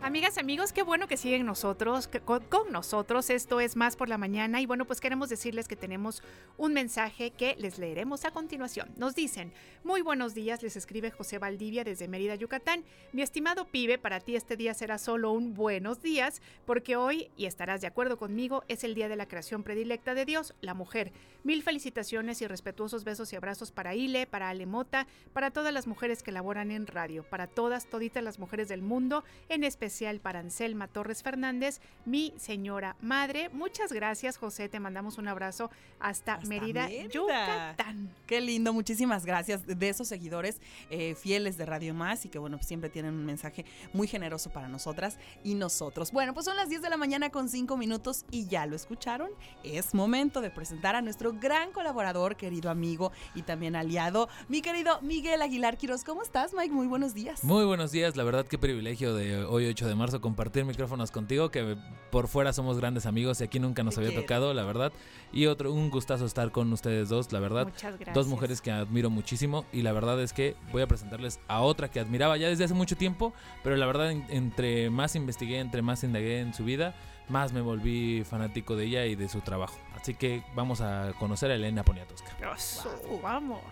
[0.01, 3.31] Amigas, amigos, qué bueno que siguen nosotros, con nosotros.
[3.31, 4.61] Esto es Más por la Mañana.
[4.61, 6.23] Y bueno, pues queremos decirles que tenemos
[6.57, 8.91] un mensaje que les leeremos a continuación.
[8.97, 12.85] Nos dicen, muy buenos días, les escribe José Valdivia desde Mérida, Yucatán.
[13.13, 17.47] Mi estimado pibe, para ti este día será solo un buenos días, porque hoy, y
[17.47, 21.13] estarás de acuerdo conmigo, es el día de la creación predilecta de Dios, la mujer.
[21.43, 26.23] Mil felicitaciones y respetuosos besos y abrazos para Ile, para Alemota, para todas las mujeres
[26.23, 29.88] que laboran en radio, para todas, toditas las mujeres del mundo, en especial
[30.21, 33.49] para Anselma Torres Fernández, mi señora madre.
[33.49, 34.69] Muchas gracias, José.
[34.69, 37.09] Te mandamos un abrazo hasta, Mérida, Mérida.
[37.09, 38.11] Yucatán.
[38.27, 40.61] Qué lindo, muchísimas gracias de esos seguidores
[40.91, 43.65] eh, fieles de Radio Más y que bueno, siempre tienen un mensaje
[43.95, 46.13] muy generoso para nosotras y nosotros.
[46.13, 49.31] Bueno, pues son las 10 de la mañana con 5 minutos y ya lo escucharon.
[49.65, 55.01] Es momento de presentar a nuestro gran colaborador, querido amigo y también aliado, mi querido
[55.01, 56.05] Miguel Aguilar Quiroz.
[56.05, 56.75] ¿Cómo estás, Mike?
[56.75, 57.43] Muy buenos días.
[57.43, 61.51] Muy buenos días, la verdad qué privilegio de hoy 8 de marzo compartir micrófonos contigo,
[61.53, 61.77] que
[62.11, 64.23] por fuera somos grandes amigos y aquí nunca nos Te había quiero.
[64.25, 64.93] tocado, la verdad.
[65.33, 67.67] Y otro, un gustazo estar con ustedes dos, la verdad.
[67.67, 68.13] Muchas gracias.
[68.15, 71.89] Dos mujeres que admiro muchísimo y la verdad es que voy a presentarles a otra
[71.93, 75.81] que admiraba ya desde hace mucho tiempo, pero la verdad en- entre más investigué, entre
[75.81, 76.97] más indagué en su vida,
[77.29, 79.79] más me volví fanático de ella y de su trabajo.
[79.95, 82.33] Así que vamos a conocer a Elena Poniatowska.
[82.57, 82.91] Eso,
[83.23, 83.63] vamos.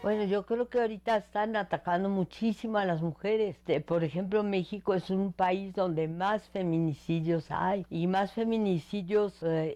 [0.00, 3.56] Bueno, yo creo que ahorita están atacando muchísimo a las mujeres.
[3.66, 9.74] De- por ejemplo, México es un país donde más feminicidios hay y más feminicidios eh,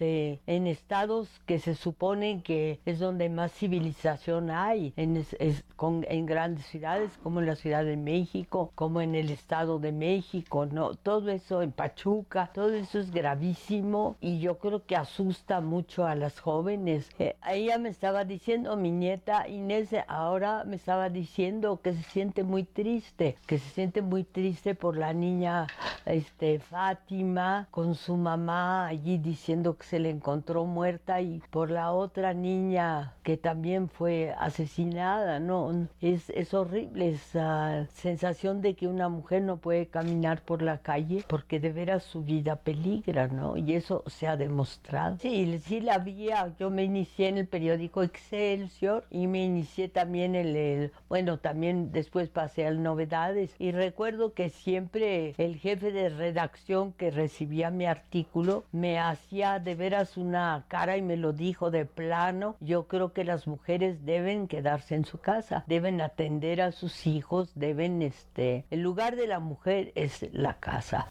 [0.00, 5.64] este, en estados que se suponen que es donde más civilización hay, en, es- es-
[5.76, 9.92] con- en grandes ciudades como en la Ciudad de México, como en el Estado de
[9.92, 10.94] México, ¿no?
[10.94, 16.14] Todo eso en Pachuca, todo eso es gravísimo y yo creo que asusta mucho a
[16.14, 17.10] las jóvenes.
[17.18, 22.42] Eh, ella me estaba diciendo, mi nieta Inés ahora me estaba diciendo que se siente
[22.44, 25.66] muy triste, que se siente muy triste por la niña
[26.06, 31.90] este, Fátima con su mamá allí diciendo que se le encontró muerta y por la
[31.90, 35.88] otra niña que también fue asesinada, ¿no?
[36.00, 41.24] Es, es horrible esa sensación de que una mujer no puede caminar por la calle
[41.26, 43.56] porque de veras su vida peligra, ¿no?
[43.56, 45.18] Y eso se ha demostrado.
[45.18, 50.36] Sí, sí la había, yo me inicié en el periódico Excelsior y me inicié también
[50.36, 56.10] en el, bueno, también después pasé al Novedades y recuerdo que siempre el jefe de
[56.10, 61.70] redacción que recibía mi artículo me hacía de veras una cara y me lo dijo
[61.70, 66.70] de plano, yo creo que las mujeres deben quedarse en su casa, deben atender a
[66.70, 71.10] sus hijos, deben, este, el lugar de la mujer es la casa.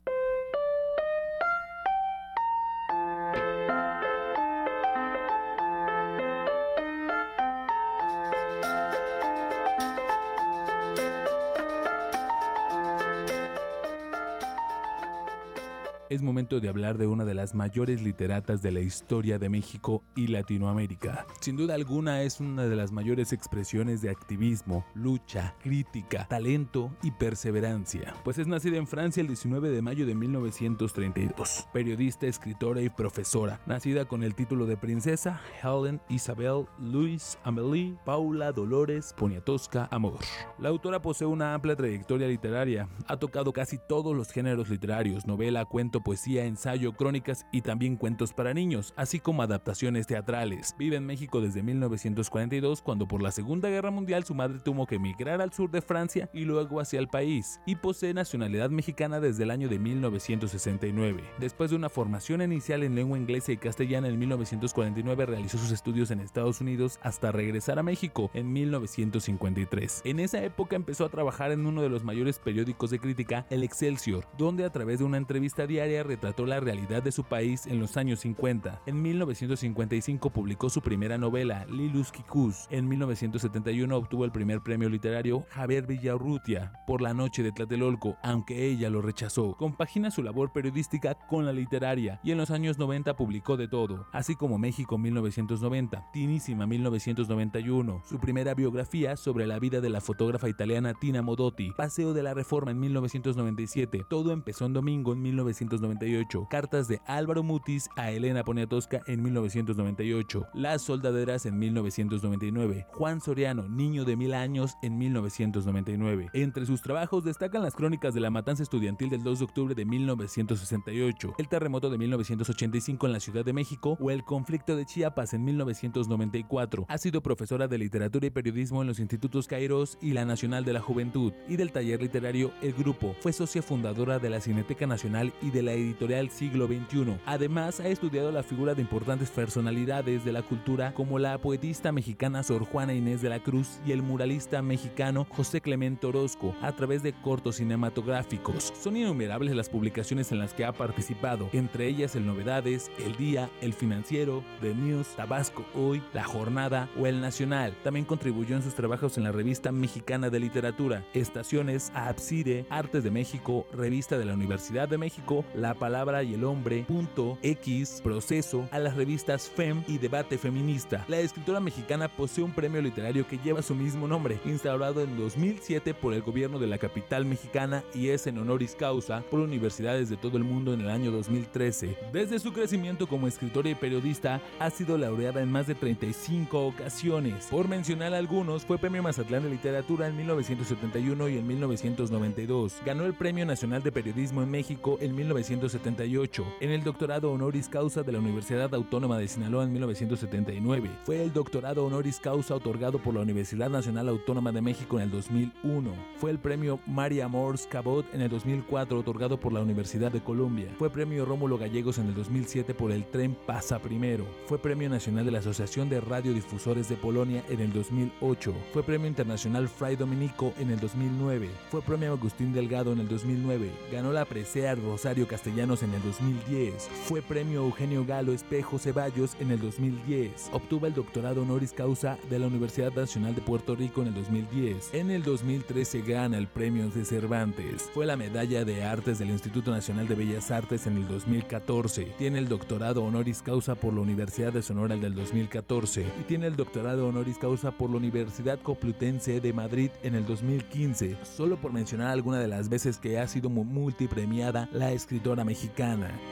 [16.09, 20.01] Es momento de hablar de una de las mayores literatas de la historia de México
[20.15, 21.27] y Latinoamérica.
[21.39, 27.11] Sin duda alguna es una de las mayores expresiones de activismo, lucha, crítica, talento y
[27.11, 31.67] perseverancia, pues es nacida en Francia el 19 de mayo de 1932.
[31.71, 38.51] Periodista, escritora y profesora, nacida con el título de princesa Helen Isabel Louise Amélie Paula
[38.51, 40.17] Dolores Poniatowska Amor.
[40.57, 45.65] La autora posee una amplia trayectoria literaria, ha tocado casi todos los géneros literarios, novela,
[45.65, 50.75] cuento, poesía, ensayo, crónicas y también cuentos para niños, así como adaptaciones teatrales.
[50.77, 54.95] Vive en México desde 1942, cuando por la Segunda Guerra Mundial su madre tuvo que
[54.95, 59.43] emigrar al sur de Francia y luego hacia el país, y posee nacionalidad mexicana desde
[59.43, 61.23] el año de 1969.
[61.39, 66.11] Después de una formación inicial en lengua inglesa y castellana en 1949, realizó sus estudios
[66.11, 70.01] en Estados Unidos hasta regresar a México en 1953.
[70.05, 73.63] En esa época empezó a trabajar en uno de los mayores periódicos de crítica, el
[73.63, 77.79] Excelsior, donde a través de una entrevista diaria retrató la realidad de su país en
[77.79, 78.81] los años 50.
[78.85, 82.67] En 1955 publicó su primera novela, Lilus Kikus.
[82.69, 88.67] En 1971 obtuvo el primer premio literario Javier Villarrutia por La Noche de Tlatelolco, aunque
[88.67, 89.55] ella lo rechazó.
[89.57, 94.07] Compagina su labor periodística con la literaria y en los años 90 publicó de todo,
[94.11, 100.47] así como México 1990, Tinísima 1991, su primera biografía sobre la vida de la fotógrafa
[100.49, 105.78] italiana Tina Modotti, Paseo de la Reforma en 1997, Todo empezó en domingo en 1999
[105.79, 113.21] 1998, Cartas de Álvaro Mutis a Elena Poniatowska en 1998, Las Soldaderas en 1999, Juan
[113.21, 116.29] Soriano, Niño de Mil Años en 1999.
[116.33, 119.85] Entre sus trabajos destacan las crónicas de la matanza estudiantil del 2 de octubre de
[119.85, 125.33] 1968, el terremoto de 1985 en la Ciudad de México o el conflicto de Chiapas
[125.33, 126.85] en 1994.
[126.87, 130.73] Ha sido profesora de literatura y periodismo en los institutos Kairos y la Nacional de
[130.73, 133.15] la Juventud y del taller literario El Grupo.
[133.21, 137.17] Fue socia fundadora de la Cineteca Nacional y de la editorial Siglo XXI.
[137.25, 142.43] Además, ha estudiado la figura de importantes personalidades de la cultura como la poetista mexicana
[142.43, 147.03] Sor Juana Inés de la Cruz y el muralista mexicano José Clemente Orozco a través
[147.03, 148.73] de cortos cinematográficos.
[148.79, 153.49] Son innumerables las publicaciones en las que ha participado, entre ellas el Novedades, El Día,
[153.61, 157.75] El Financiero, The News, Tabasco Hoy, La Jornada o El Nacional.
[157.83, 163.11] También contribuyó en sus trabajos en la revista mexicana de literatura, Estaciones, Abside, Artes de
[163.11, 168.67] México, Revista de la Universidad de México, La Palabra y el Hombre, Punto, X, Proceso,
[168.71, 171.05] a las revistas FEM y Debate Feminista.
[171.07, 175.93] La escritora mexicana posee un premio literario que lleva su mismo nombre, instaurado en 2007
[175.93, 180.17] por el gobierno de la capital mexicana y es en honoris causa por universidades de
[180.17, 181.97] todo el mundo en el año 2013.
[182.11, 187.47] Desde su crecimiento como escritora y periodista, ha sido laureada en más de 35 ocasiones.
[187.51, 192.75] Por mencionar algunos, fue Premio Mazatlán de Literatura en 1971 y en 1992.
[192.85, 195.15] Ganó el Premio Nacional de Periodismo en México en
[195.49, 196.45] 1978.
[196.59, 200.91] En el doctorado honoris causa de la Universidad Autónoma de Sinaloa en 1979.
[201.05, 205.11] Fue el doctorado honoris causa otorgado por la Universidad Nacional Autónoma de México en el
[205.11, 205.91] 2001.
[206.17, 210.67] Fue el premio Maria Morse Cabot en el 2004 otorgado por la Universidad de Columbia.
[210.77, 214.25] Fue premio Rómulo Gallegos en el 2007 por el tren Pasa Primero.
[214.45, 218.53] Fue premio nacional de la Asociación de Radiodifusores de Polonia en el 2008.
[218.71, 221.49] Fue premio internacional Fray Dominico en el 2009.
[221.71, 223.71] Fue premio Agustín Delgado en el 2009.
[223.91, 226.89] Ganó la presea Rosario Castellanos en el 2010.
[227.05, 230.49] Fue premio Eugenio Galo Espejo Ceballos en el 2010.
[230.51, 234.93] Obtuvo el doctorado honoris causa de la Universidad Nacional de Puerto Rico en el 2010.
[234.93, 237.89] En el 2013 gana el premio de Cervantes.
[237.93, 242.05] Fue la medalla de artes del Instituto Nacional de Bellas Artes en el 2014.
[242.17, 246.47] Tiene el doctorado honoris causa por la Universidad de Sonora en el 2014 y tiene
[246.47, 251.71] el doctorado honoris causa por la Universidad Complutense de Madrid en el 2015, solo por
[251.71, 255.18] mencionar alguna de las veces que ha sido mu- multipremiada la escritora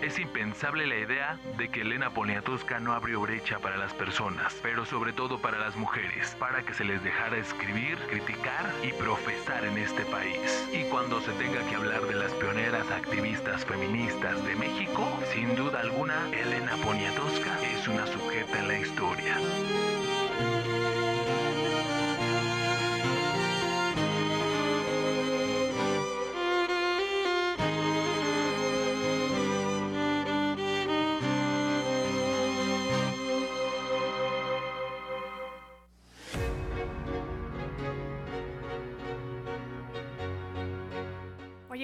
[0.02, 4.86] Es impensable la idea de que Elena Poniatowska no abrió brecha para las personas, pero
[4.86, 9.78] sobre todo para las mujeres, para que se les dejara escribir, criticar y profesar en
[9.78, 10.68] este país.
[10.74, 15.82] Y cuando se tenga que hablar de las pioneras activistas feministas de México, sin duda
[15.82, 19.87] alguna, Elena Poniatowska es una sujeta en la historia.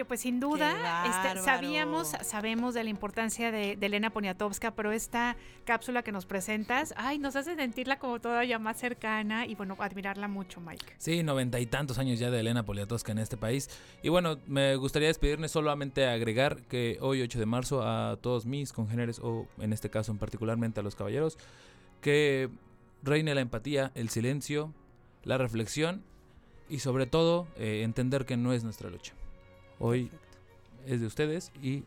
[0.03, 4.91] Oye, pues sin duda, este, sabíamos, sabemos de la importancia de, de Elena Poniatowska, pero
[4.91, 9.77] esta cápsula que nos presentas, ay, nos hace sentirla como todavía más cercana y bueno,
[9.79, 10.95] admirarla mucho, Mike.
[10.97, 13.69] Sí, noventa y tantos años ya de Elena Poliatowska en este país.
[14.01, 18.73] Y bueno, me gustaría despedirme solamente agregar que hoy 8 de marzo a todos mis
[18.73, 21.37] congéneres, o en este caso en particularmente a los caballeros,
[22.01, 22.49] que
[23.03, 24.73] reine la empatía, el silencio,
[25.23, 26.03] la reflexión
[26.67, 29.13] y sobre todo eh, entender que no es nuestra lucha.
[29.85, 30.09] Hoy
[30.85, 31.83] es de ustedes y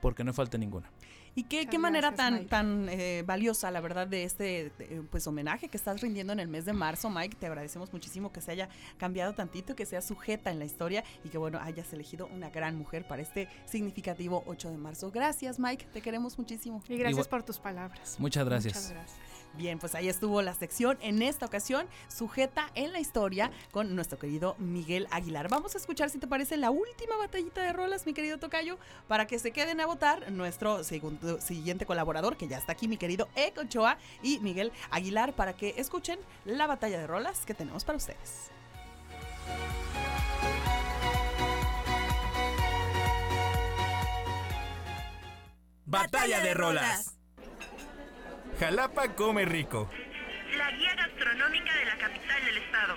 [0.00, 0.90] porque no falte ninguna.
[1.34, 4.72] Y qué, qué manera tan, tan eh, valiosa, la verdad, de este
[5.10, 7.36] pues homenaje que estás rindiendo en el mes de marzo, Mike.
[7.38, 11.28] Te agradecemos muchísimo que se haya cambiado tantito, que sea sujeta en la historia y
[11.28, 15.10] que, bueno, hayas elegido una gran mujer para este significativo 8 de marzo.
[15.10, 15.86] Gracias, Mike.
[15.92, 16.82] Te queremos muchísimo.
[16.88, 18.16] Y gracias Igual- por tus palabras.
[18.18, 18.74] Muchas gracias.
[18.74, 19.37] Muchas gracias.
[19.54, 24.16] Bien, pues ahí estuvo la sección en esta ocasión, sujeta en la historia con nuestro
[24.16, 25.48] querido Miguel Aguilar.
[25.48, 28.78] Vamos a escuchar, si te parece, la última batallita de rolas, mi querido Tocayo,
[29.08, 32.98] para que se queden a votar nuestro segundo, siguiente colaborador, que ya está aquí, mi
[32.98, 37.96] querido Ochoa y Miguel Aguilar, para que escuchen la batalla de rolas que tenemos para
[37.96, 38.52] ustedes.
[45.84, 47.17] Batalla de rolas.
[48.58, 49.88] Jalapa come rico.
[50.56, 52.94] La guía gastronómica de la capital del estado.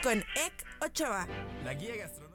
[0.00, 1.26] Con Ek Ochoa.
[1.64, 2.29] La guía gastronómica.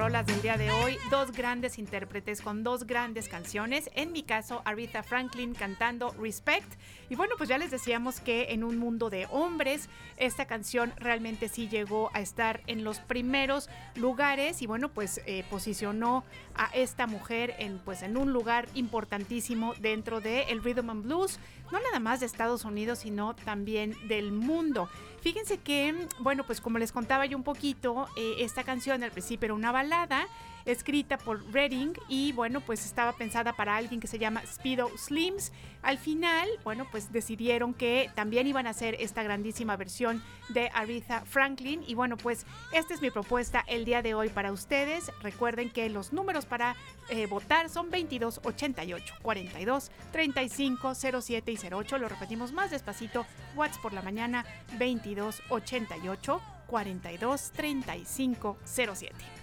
[0.00, 3.90] Rolas del día de hoy, dos grandes intérpretes con dos grandes canciones.
[3.94, 6.72] En mi caso, Aretha Franklin cantando Respect.
[7.10, 11.48] Y bueno, pues ya les decíamos que en un mundo de hombres, esta canción realmente
[11.48, 16.24] sí llegó a estar en los primeros lugares y bueno, pues eh, posicionó
[16.54, 21.38] a esta mujer en, pues, en un lugar importantísimo dentro del el rhythm and blues,
[21.72, 24.88] no nada más de Estados Unidos, sino también del mundo.
[25.20, 29.46] Fíjense que, bueno, pues como les contaba yo un poquito, eh, esta canción al principio
[29.46, 30.26] era una balada
[30.72, 35.52] escrita por Redding y bueno, pues estaba pensada para alguien que se llama Speedo Slims.
[35.82, 41.24] Al final, bueno, pues decidieron que también iban a hacer esta grandísima versión de Aretha
[41.24, 45.10] Franklin y bueno, pues esta es mi propuesta el día de hoy para ustedes.
[45.22, 46.76] Recuerden que los números para
[47.08, 51.98] eh, votar son 22 88 42 35 07 y 08.
[51.98, 53.26] Lo repetimos más despacito.
[53.56, 54.44] Watts por la mañana
[54.78, 59.39] 22 88 42 35 07.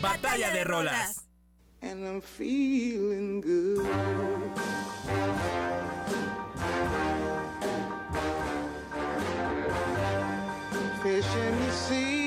[0.00, 1.24] Batalla de rolas.
[1.80, 3.86] And I'm feeling good.
[11.02, 12.17] Fish in the sea.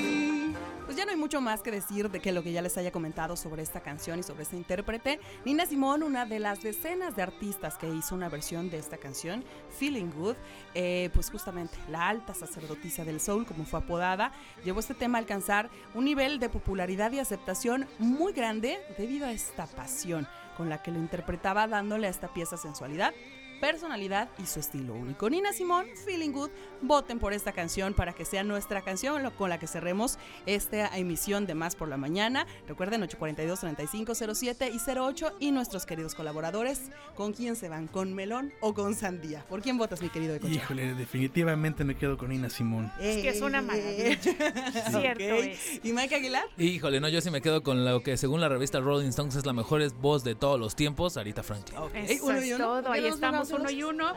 [1.02, 3.36] Ya no hay mucho más que decir de que lo que ya les haya comentado
[3.36, 5.20] sobre esta canción y sobre este intérprete.
[5.46, 9.44] Nina Simón, una de las decenas de artistas que hizo una versión de esta canción,
[9.80, 10.36] Feeling Good,
[10.76, 14.32] eh, pues justamente la alta sacerdotisa del soul, como fue apodada,
[14.64, 19.32] llevó este tema a alcanzar un nivel de popularidad y aceptación muy grande debido a
[19.32, 23.12] esta pasión con la que lo interpretaba dándole a esta pieza sensualidad
[23.62, 25.30] personalidad y su estilo único.
[25.30, 26.50] Nina Simón, Feeling Good,
[26.82, 30.18] voten por esta canción para que sea nuestra canción con la que cerremos
[30.48, 32.48] esta emisión de Más por la Mañana.
[32.68, 37.88] Recuerden 842 3507 y 08 y nuestros queridos colaboradores, ¿con quién se van?
[37.88, 39.46] ¿Con melón o con sandía?
[39.48, 40.54] ¿Por quién votas, mi querido Ecocha?
[40.54, 42.92] Híjole, definitivamente me quedo con Nina Simón.
[43.00, 44.18] Es que es una maravilla.
[44.90, 45.80] Cierto es.
[45.84, 46.46] ¿Y Mike Aguilar?
[46.58, 49.46] Híjole, no, yo sí me quedo con lo que según la revista Rolling Stones es
[49.46, 51.78] la mejor voz de todos los tiempos, Arita Franklin.
[51.94, 52.58] Eso uno es uno.
[52.58, 52.84] todo.
[52.84, 54.14] ¿Por qué Ahí estamos uno y uno.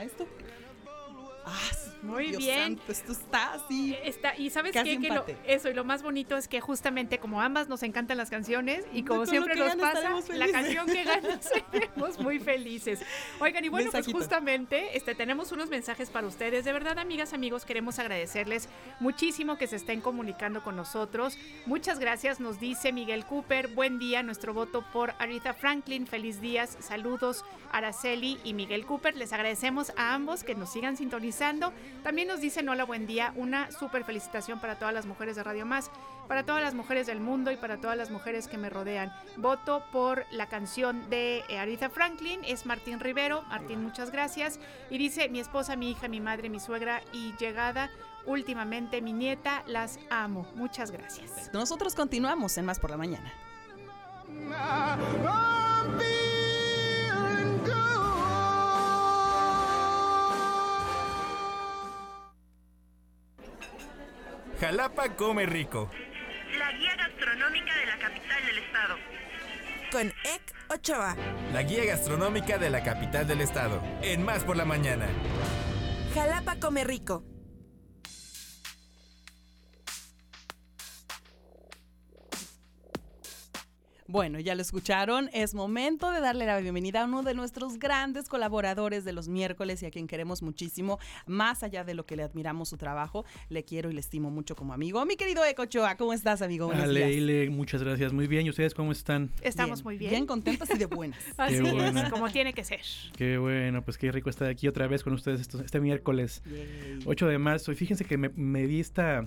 [1.47, 1.59] Ah,
[2.03, 2.77] Muy Dios bien.
[2.79, 3.97] santo, esto está así.
[4.03, 4.99] Está, y sabes qué?
[4.99, 8.31] Que lo- eso, y lo más bonito es que justamente como ambas nos encantan las
[8.31, 11.41] canciones y como siempre nos pasa, la canción que gana
[11.73, 13.01] seremos muy felices.
[13.41, 16.65] Oigan, y bueno, pues justamente este, tenemos unos mensajes para ustedes.
[16.65, 18.69] De verdad, amigas, amigos, queremos agradecerles
[19.01, 21.37] muchísimo que se estén comunicando con nosotros.
[21.66, 23.69] Muchas gracias, nos dice Miguel Cooper.
[23.69, 26.07] Buen día, nuestro voto por Aretha Franklin.
[26.07, 29.16] Feliz días, saludos, Araceli y Miguel Cooper.
[29.16, 31.34] Les agradecemos a ambos que nos sigan sintonizando.
[32.02, 33.32] También nos dicen hola, buen día.
[33.35, 35.90] Una súper felicitación para todas las mujeres de Radio Más,
[36.28, 39.12] para todas las mujeres del mundo y para todas las mujeres que me rodean.
[39.36, 42.40] Voto por la canción de eh, Aretha Franklin.
[42.47, 43.43] Es Martín Rivero.
[43.48, 44.61] Martín, muchas gracias.
[44.90, 47.90] Y dice, mi esposa, mi hija, mi madre, mi suegra y llegada.
[48.27, 50.47] Últimamente mi nieta, las amo.
[50.55, 51.51] Muchas gracias.
[51.52, 53.32] Nosotros continuamos en Más por la Mañana.
[64.65, 65.91] Jalapa come rico.
[66.59, 68.97] La guía gastronómica de la capital del estado.
[69.93, 71.16] Con Ek Ochoa.
[71.53, 73.82] La guía gastronómica de la capital del estado.
[74.01, 75.07] En Más por la Mañana.
[76.15, 77.23] Jalapa come rico.
[84.06, 88.28] Bueno, ya lo escucharon, es momento de darle la bienvenida a uno de nuestros grandes
[88.28, 92.22] colaboradores de los miércoles y a quien queremos muchísimo, más allá de lo que le
[92.22, 95.02] admiramos su trabajo, le quiero y le estimo mucho como amigo.
[95.06, 96.66] Mi querido Ecochoa, ¿cómo estás, amigo?
[96.66, 97.02] Buenos días.
[97.02, 98.12] Aleile, muchas gracias.
[98.12, 98.44] Muy bien.
[98.44, 99.31] ¿Y ustedes cómo están?
[99.40, 100.10] Estamos muy bien.
[100.10, 101.18] Bien contentas y de buenas.
[101.39, 102.02] Así Qué bueno.
[102.02, 102.82] es, como tiene que ser.
[103.16, 106.43] Qué bueno, pues qué rico estar aquí otra vez con ustedes estos- este miércoles
[107.06, 107.72] 8 de marzo.
[107.72, 109.24] Y fíjense que me, me di esta,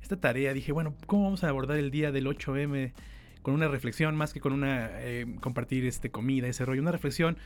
[0.00, 0.54] esta tarea.
[0.54, 2.94] Dije, bueno, ¿cómo vamos a abordar el día del 8M?
[3.48, 6.82] Con una reflexión más que con una eh, compartir este comida, ese rollo.
[6.82, 7.38] Una reflexión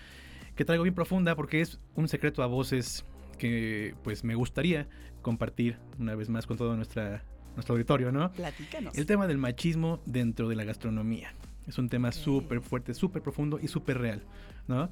[0.56, 3.04] que traigo bien profunda porque es un secreto a voces
[3.38, 4.88] que pues me gustaría
[5.22, 7.22] compartir una vez más con todo nuestra,
[7.54, 8.32] nuestro auditorio, ¿no?
[8.32, 8.98] Platícanos.
[8.98, 11.34] El tema del machismo dentro de la gastronomía.
[11.68, 14.24] Es un tema súper fuerte, súper profundo y súper real,
[14.66, 14.90] ¿no?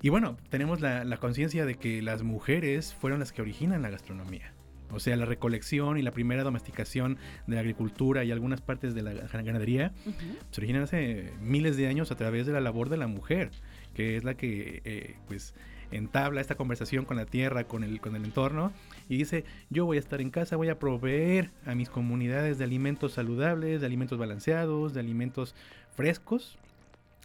[0.00, 3.90] Y bueno, tenemos la, la conciencia de que las mujeres fueron las que originan la
[3.90, 4.52] gastronomía.
[4.92, 9.02] O sea, la recolección y la primera domesticación de la agricultura y algunas partes de
[9.02, 9.92] la ga- ganadería
[10.50, 13.50] se originan hace miles de años a través de la labor de la mujer,
[13.94, 15.54] que es la que eh, pues
[15.92, 18.72] entabla esta conversación con la tierra, con el, con el entorno,
[19.08, 22.64] y dice, yo voy a estar en casa, voy a proveer a mis comunidades de
[22.64, 25.54] alimentos saludables, de alimentos balanceados, de alimentos
[25.96, 26.58] frescos,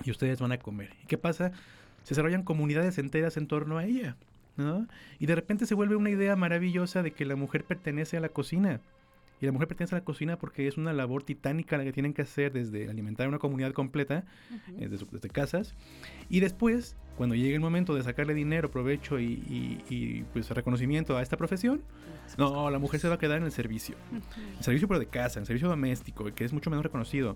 [0.04, 0.90] y ustedes van a comer.
[1.04, 1.52] ¿Y qué pasa?
[2.04, 4.16] Se desarrollan comunidades enteras en torno a ella,
[4.58, 4.88] ¿no?
[5.20, 8.30] Y de repente se vuelve una idea maravillosa de que la mujer pertenece a la
[8.30, 8.82] cocina.
[9.42, 12.14] Y la mujer pertenece a la cocina porque es una labor titánica la que tienen
[12.14, 14.24] que hacer desde alimentar a una comunidad completa,
[14.80, 15.76] eh, desde, desde casas.
[16.30, 21.18] Y después, cuando llegue el momento de sacarle dinero, provecho y, y- y, pues reconocimiento
[21.18, 21.82] a esta profesión,
[22.38, 23.98] no, la mujer se va a quedar en el servicio.
[24.58, 27.36] El servicio pero de casa, el servicio doméstico, que es mucho menos reconocido.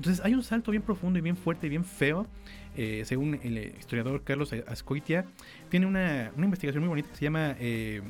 [0.00, 2.26] Entonces hay un salto bien profundo y bien fuerte y bien feo.
[2.74, 5.26] eh, según el historiador Carlos Ascoitia,
[5.68, 8.00] tiene una, una investigación muy bonita que se llama eh,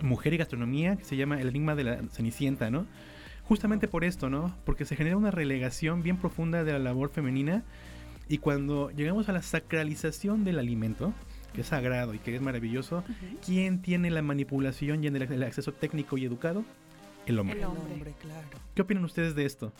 [0.00, 2.86] Mujer y Gastronomía, que se llama El enigma de la Cenicienta, ¿no?
[3.44, 4.52] Justamente por esto, ¿no?
[4.64, 7.62] Porque se genera una relegación bien profunda de la labor femenina
[8.28, 11.14] y cuando llegamos a la sacralización del alimento,
[11.54, 13.04] que es sagrado y que es maravilloso,
[13.46, 16.64] ¿quién tiene la manipulación y el acceso técnico y educado?
[17.26, 17.58] El hombre.
[17.60, 18.48] El hombre, claro.
[18.74, 19.72] ¿Qué opinan ustedes de esto?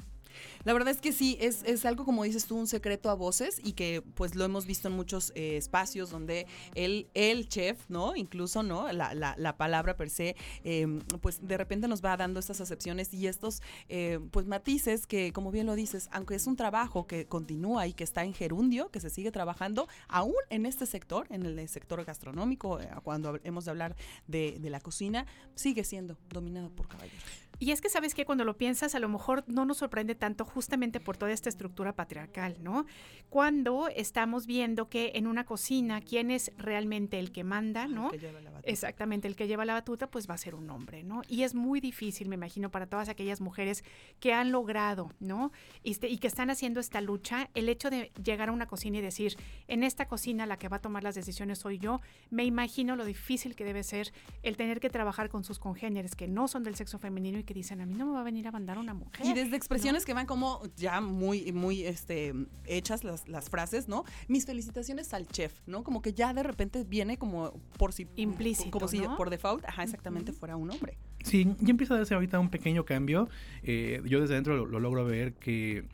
[0.65, 3.61] La verdad es que sí, es, es algo como dices tú, un secreto a voces
[3.63, 8.17] y que pues lo hemos visto en muchos eh, espacios donde el, el chef, ¿no?
[8.17, 8.91] Incluso, ¿no?
[8.93, 10.87] La, la, la palabra per se, eh,
[11.21, 15.51] pues de repente nos va dando estas acepciones y estos eh, pues matices que, como
[15.51, 19.01] bien lo dices, aunque es un trabajo que continúa y que está en gerundio, que
[19.01, 23.71] se sigue trabajando, aún en este sector, en el sector gastronómico, eh, cuando hemos de
[23.71, 23.97] hablar
[24.27, 27.23] de, de la cocina, sigue siendo dominado por caballeros.
[27.63, 30.45] Y es que sabes que cuando lo piensas, a lo mejor no nos sorprende tanto
[30.45, 32.87] justamente por toda esta estructura patriarcal, ¿no?
[33.31, 38.11] Cuando estamos viendo que en una cocina, quién es realmente el que manda, ¿no?
[38.11, 38.69] que lleva la batuta.
[38.69, 41.23] Exactamente, el que lleva la batuta, pues va a ser un hombre, ¿no?
[41.29, 43.85] Y es muy difícil, me imagino, para todas aquellas mujeres
[44.19, 45.53] que han logrado, ¿no?
[45.85, 48.99] Y, este- y que están haciendo esta lucha, el hecho de llegar a una cocina
[48.99, 49.37] y decir,
[49.69, 53.05] en esta cocina la que va a tomar las decisiones soy yo, me imagino lo
[53.05, 54.13] difícil que debe ser
[54.43, 57.52] el tener que trabajar con sus congéneres que no son del sexo femenino y que
[57.53, 59.25] dicen, a mí no me va a venir a mandar una mujer.
[59.27, 62.33] Y desde expresiones que van como ya muy, muy este,
[62.67, 64.05] hechas las, las frases, ¿no?
[64.29, 65.83] Mis felicitaciones al chef, ¿no?
[65.85, 69.17] Como que ya de repente viene como por si Implícito, como si ¿no?
[69.17, 70.99] por default, ajá, exactamente fuera un hombre.
[71.25, 73.29] Sí, ya empieza a darse ahorita un pequeño cambio.
[73.63, 75.85] Eh, yo desde adentro lo, lo logro ver que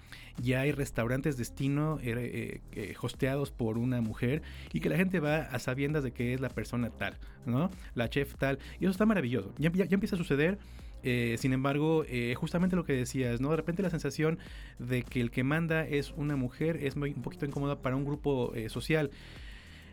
[0.41, 5.21] ya hay restaurantes destino eh, eh, eh, hosteados por una mujer y que la gente
[5.21, 7.71] va a sabiendas de que es la persona tal, ¿no?
[7.95, 8.59] La chef tal.
[8.81, 9.53] Y eso está maravilloso.
[9.59, 10.59] Ya, ya- ya empieza a suceder.
[11.03, 13.51] Eh, sin embargo, eh, justamente lo que decías, ¿no?
[13.51, 14.39] De repente la sensación
[14.79, 18.05] de que el que manda es una mujer es muy- un poquito incómoda para un
[18.05, 19.11] grupo eh, social.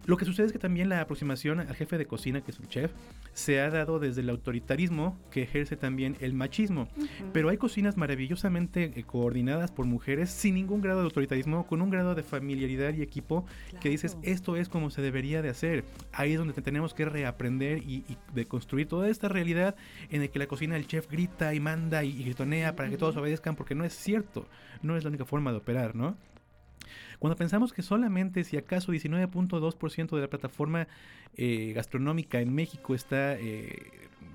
[0.06, 2.68] Lo que sucede es que también la aproximación al jefe de cocina, que es un
[2.68, 2.92] chef,
[3.34, 6.88] se ha dado desde el autoritarismo que ejerce también el machismo.
[7.34, 11.90] Pero hay cocinas maravillosamente eh, coordinadas por mujeres sin ningún grado de autoritarismo, con un
[11.90, 13.46] grado de familiaridad y equipo
[13.82, 15.84] que dices, esto es como se debería de hacer.
[16.12, 19.76] Ahí es donde te tenemos que reaprender y, y de construir toda esta realidad
[20.10, 22.98] en el que la cocina el chef grita y manda y, y gritonea para que
[22.98, 24.48] todos obedezcan, porque no es cierto.
[24.82, 26.16] No es la única forma de operar, ¿no?
[27.20, 30.88] Cuando pensamos que solamente si acaso 19.2% de la plataforma
[31.38, 33.92] eh, gastronómica en México está eh,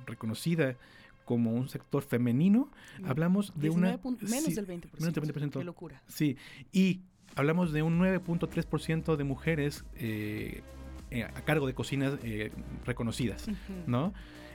[0.06, 0.76] reconocida
[1.24, 2.68] como un sector femenino,
[3.04, 3.88] hablamos de una...
[3.92, 4.98] 19 punto- menos sí, del 20%.
[4.98, 5.58] menos del 20%.
[5.58, 6.02] Qué locura.
[6.08, 6.36] Sí,
[6.72, 7.00] y
[7.36, 10.62] hablamos de un 9.3% de mujeres eh,
[11.34, 12.50] a cargo de cocinas eh,
[12.84, 13.46] reconocidas.
[13.86, 14.12] ¿no?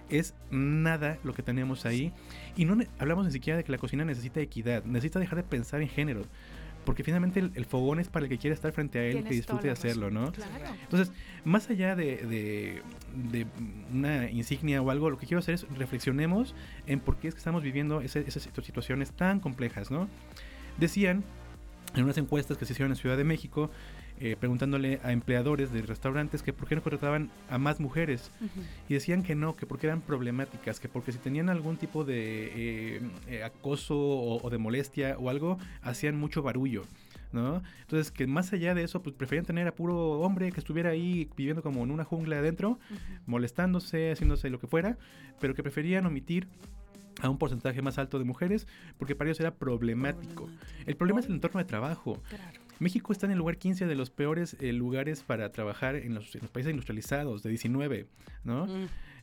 [0.10, 2.12] Es nada lo que tenemos ahí.
[2.58, 5.82] Y no hablamos ni siquiera de que la cocina necesita equidad, necesita dejar de pensar
[5.82, 6.24] en género.
[6.86, 9.24] Porque finalmente el, el fogón es para el que quiere estar frente a él y
[9.24, 10.32] que Tienes toda disfrute de hacerlo, ¿no?
[10.32, 10.52] claro.
[10.84, 11.12] Entonces,
[11.44, 12.82] más allá de, de-
[13.32, 13.48] de
[13.94, 16.54] una insignia o algo, lo que quiero hacer es reflexionemos
[16.86, 20.08] en por qué es que estamos viviendo ese- esas situaciones tan complejas, ¿no?
[20.78, 21.24] Decían
[21.96, 23.72] en unas encuestas que se hicieron en Ciudad de México,
[24.20, 28.32] eh, preguntándole a empleadores de restaurantes que por qué no contrataban a más mujeres.
[28.88, 32.96] Y decían que no, que porque eran problemáticas, que porque si tenían algún tipo de
[32.96, 36.84] eh, eh, acoso o, o de molestia o algo, hacían mucho barullo.
[37.34, 37.62] ¿no?
[37.82, 41.30] Entonces, que más allá de eso, pues preferían tener a puro hombre que estuviera ahí
[41.36, 42.80] viviendo como en una jungla adentro,
[43.26, 44.98] molestándose, haciéndose lo que fuera,
[45.42, 46.48] pero que preferían omitir
[47.22, 48.68] a un porcentaje más alto de mujeres
[48.98, 50.50] porque para ellos era problemático.
[50.86, 52.22] El problema es el entorno de trabajo.
[52.80, 56.34] México está en el lugar 15 de los peores eh, lugares para trabajar en los,
[56.36, 58.08] en los países industrializados, de 19,
[58.44, 58.68] ¿no?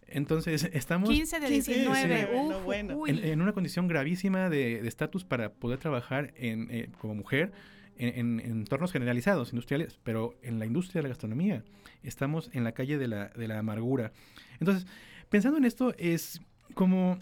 [0.09, 1.09] Entonces, estamos...
[1.09, 3.11] 15 de 19, uf, uy.
[3.11, 7.53] En, en una condición gravísima de de estatus para poder trabajar en, eh, como mujer
[7.97, 11.63] en, en- en entornos generalizados, industriales, pero en la industria de la gastronomía
[12.03, 14.13] estamos en la calle de la, de la amargura.
[14.61, 14.87] Entonces,
[15.31, 16.41] pensando en esto, es
[16.75, 17.19] como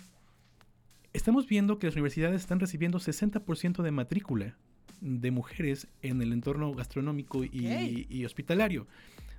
[1.12, 4.57] estamos viendo que las universidades están recibiendo 60% de matrícula
[5.01, 8.87] de mujeres en el entorno gastronómico y, y hospitalario.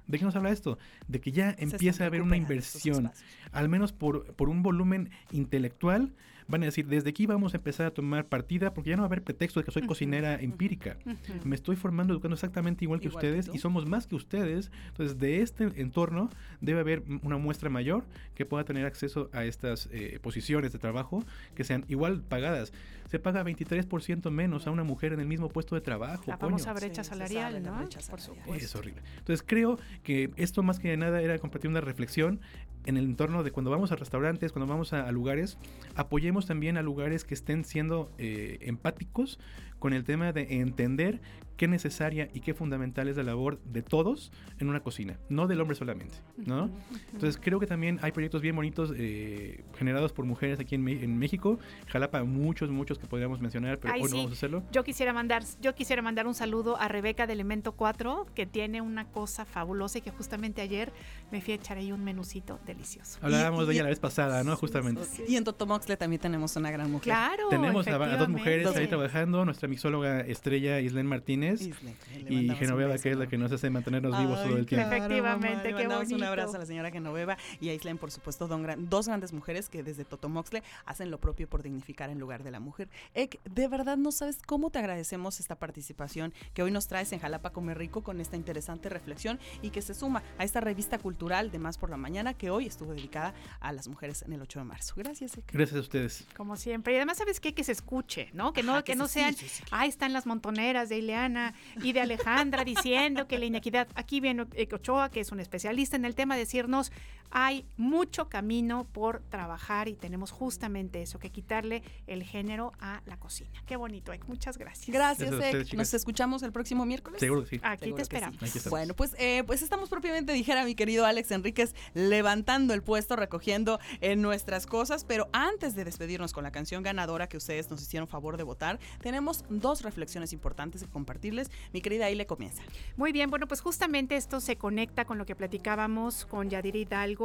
[0.08, 0.78] ¿De qué nos habla esto?
[1.08, 3.12] De que ya empieza a haber una inversión,
[3.52, 6.12] al menos por, por un volumen intelectual
[6.52, 9.06] van a decir, desde aquí vamos a empezar a tomar partida porque ya no va
[9.06, 10.98] a haber pretexto de que soy cocinera empírica.
[11.06, 11.18] Ujú.
[11.48, 13.56] Me estoy formando, educando exactamente igual que Igual que ustedes tú.
[13.56, 14.70] y somos más que ustedes.
[14.90, 16.30] Entonces, de este entorno
[16.60, 18.04] debe haber una muestra mayor
[18.36, 21.24] que pueda tener acceso a estas eh, posiciones de trabajo
[21.56, 22.74] que sean igual pagadas.
[23.10, 26.24] Se paga 23% menos a una mujer en el mismo puesto de trabajo.
[26.28, 26.58] La coño.
[26.58, 27.78] famosa brecha Sí, salarial, sabe ¿no?
[27.80, 28.44] brecha Por salarial.
[28.46, 28.66] supuesto.
[28.66, 29.02] Es horrible.
[29.18, 32.40] Entonces creo que esto más que nada era compartir una reflexión
[32.86, 35.58] en el entorno de cuando vamos a restaurantes, cuando vamos a, lugares,
[35.96, 39.40] apoyemos también a lugares que estén siendo eh, empáticos
[39.80, 41.22] con el tema de entender
[41.62, 45.62] qué necesaria y qué fundamental es la labor de todos en una cocina, no del
[45.62, 46.72] hombre solamente, ¿no?
[47.14, 51.20] Entonces creo que también hay proyectos bien bonitos eh, generados por mujeres aquí en, en
[51.20, 51.60] México,
[51.90, 54.64] Jalapa muchos, muchos que podríamos mencionar, pero Ay, hoy no vamos a hacerlo.
[54.72, 58.82] Yo quisiera mandar, yo quisiera mandar un saludo a Rebeca de Elemento 4, que tiene
[58.82, 60.92] una cosa fabulosa y que justamente ayer
[61.32, 63.20] me fui a echar ahí un menucito delicioso.
[63.22, 64.56] Hablábamos de y- ella la vez pasada, ¿no?
[64.56, 65.04] Justamente.
[65.28, 67.04] Y en Totomoxle también tenemos una gran mujer.
[67.14, 72.50] Claro, Tenemos a, a dos mujeres ahí trabajando, nuestra mixóloga estrella Islén Martínez Le y
[72.56, 74.88] Genoveva, beso, que es la que nos hace mantenernos vivos Ay, todo el tiempo.
[74.90, 76.28] claro, Efectivamente, mamá, le qué mandamos un bonito.
[76.28, 79.70] abrazo a la señora Genoveva y a Islen, por supuesto, don gran- dos grandes mujeres
[79.70, 82.90] que desde Totomoxle hacen lo propio por dignificar en lugar de la mujer.
[83.14, 87.20] Ek, de verdad no sabes cómo te agradecemos esta participación que hoy nos traes en
[87.20, 91.52] Jalapa Come Rico con esta interesante reflexión y que se suma a esta revista cultural
[91.52, 94.60] de Más por la Mañana que hoy estuvo dedicada a las mujeres en el 8
[94.60, 94.94] de marzo.
[94.98, 95.52] Gracias, Ek.
[95.52, 96.26] Gracias a ustedes.
[96.36, 96.94] Como siempre.
[96.94, 97.54] Y además, ¿sabes qué?
[97.54, 98.54] Que se escuche, ¿no?
[98.54, 99.48] Que no, Ajá, que que no se- sean, sí,
[99.86, 101.41] están las montoneras de Ileana
[101.82, 103.88] y de Alejandra diciendo que la inequidad.
[103.96, 106.92] Aquí viene Ochoa, que es un especialista en el tema, decirnos,
[107.32, 113.18] hay mucho camino por trabajar y tenemos justamente eso, que quitarle el género a la
[113.18, 113.64] cocina.
[113.66, 114.26] Qué bonito, Ek.
[114.28, 114.94] Muchas gracias.
[114.94, 115.74] Gracias, ustedes.
[115.74, 117.20] Nos escuchamos el próximo miércoles.
[117.20, 117.62] Seguro que sí.
[117.64, 118.04] Aquí Seguro te sí.
[118.04, 118.44] esperamos.
[118.44, 118.70] Aquí.
[118.70, 123.80] Bueno, pues, eh, pues estamos propiamente, dijera mi querido Alex Enríquez, levantando el puesto, recogiendo
[124.02, 128.08] eh, nuestras cosas, pero antes de despedirnos con la canción ganadora que ustedes nos hicieron
[128.08, 131.50] favor de votar, tenemos dos reflexiones importantes que compartirles.
[131.72, 132.62] Mi querida Aile comienza.
[132.98, 137.21] Muy bien, bueno, pues justamente esto se conecta con lo que platicábamos con Yadira Hidalgo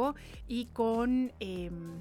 [0.47, 1.31] y con...
[1.39, 1.99] em,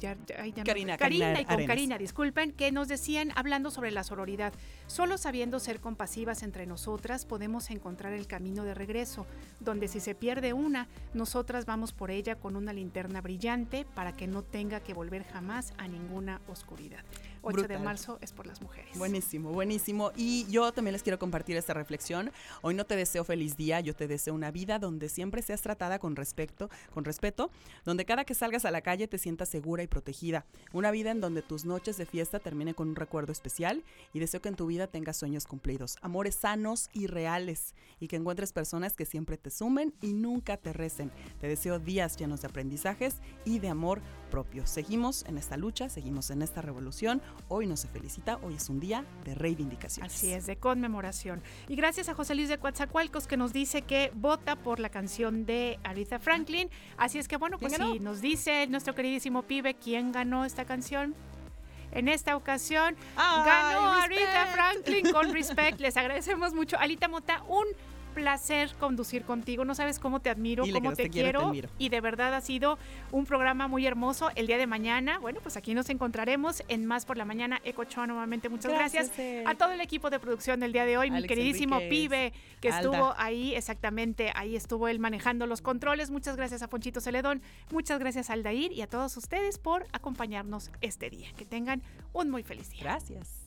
[0.00, 1.68] ya- ya- ay, ya no- Karina, Karina, Karina y con Arenas.
[1.68, 4.52] Karina, disculpen, que nos decían, hablando sobre la sororidad,
[4.88, 9.24] solo sabiendo ser compasivas entre nosotras podemos encontrar el camino de regreso,
[9.60, 14.26] donde si se pierde una, nosotras vamos por ella con una linterna brillante para que
[14.26, 17.04] no tenga que volver jamás a ninguna oscuridad.
[17.44, 17.84] 8 de Brutal.
[17.84, 18.96] marzo es por las mujeres.
[18.98, 20.12] Buenísimo, buenísimo.
[20.16, 22.30] Y yo también les quiero compartir esta reflexión.
[22.62, 25.98] Hoy no te deseo feliz día, yo te deseo una vida donde siempre seas tratada
[25.98, 27.50] con respeto, con respeto,
[27.84, 30.46] donde cada que salgas a la calle te sientas segura y protegida.
[30.72, 34.40] Una vida en donde tus noches de fiesta terminen con un recuerdo especial y deseo
[34.40, 38.94] que en tu vida tengas sueños cumplidos, amores sanos y reales y que encuentres personas
[38.94, 41.10] que siempre te sumen y nunca te recen.
[41.40, 44.00] Te deseo días llenos de aprendizajes y de amor
[44.30, 44.66] propio.
[44.66, 47.22] Seguimos en esta lucha, seguimos en esta revolución.
[47.48, 50.06] Hoy no se felicita, hoy es un día de reivindicación.
[50.06, 51.42] Así es, de conmemoración.
[51.68, 55.46] Y gracias a José Luis de Coatzacoalcos que nos dice que vota por la canción
[55.46, 56.70] de Aretha Franklin.
[56.96, 61.14] Así es que bueno, pues si nos dice nuestro queridísimo pibe quién ganó esta canción.
[61.92, 64.52] En esta ocasión Ay, ganó Aretha respect.
[64.54, 65.80] Franklin con Respect.
[65.80, 66.76] Les agradecemos mucho.
[66.78, 67.66] Alita Mota, un
[68.14, 69.64] placer conducir contigo.
[69.64, 72.40] No sabes cómo te admiro, Dile cómo te, te quiero y te de verdad ha
[72.40, 72.78] sido
[73.12, 74.30] un programa muy hermoso.
[74.34, 77.60] El día de mañana, bueno, pues aquí nos encontraremos en Más por la Mañana.
[77.64, 79.12] Eco Ochoa, nuevamente muchas Gracias.
[79.46, 82.80] A todo el equipo de producción del día de hoy, mi queridísimo pibe, que Alda.
[82.80, 86.10] estuvo ahí exactamente, ahí estuvo él manejando los controles.
[86.10, 90.70] Muchas gracias a Ponchito Celedón, muchas gracias a Aldair y a todos ustedes por acompañarnos
[90.80, 91.28] este día.
[91.36, 91.82] Que tengan
[92.12, 92.82] un muy feliz día.
[92.82, 93.44] Gracias.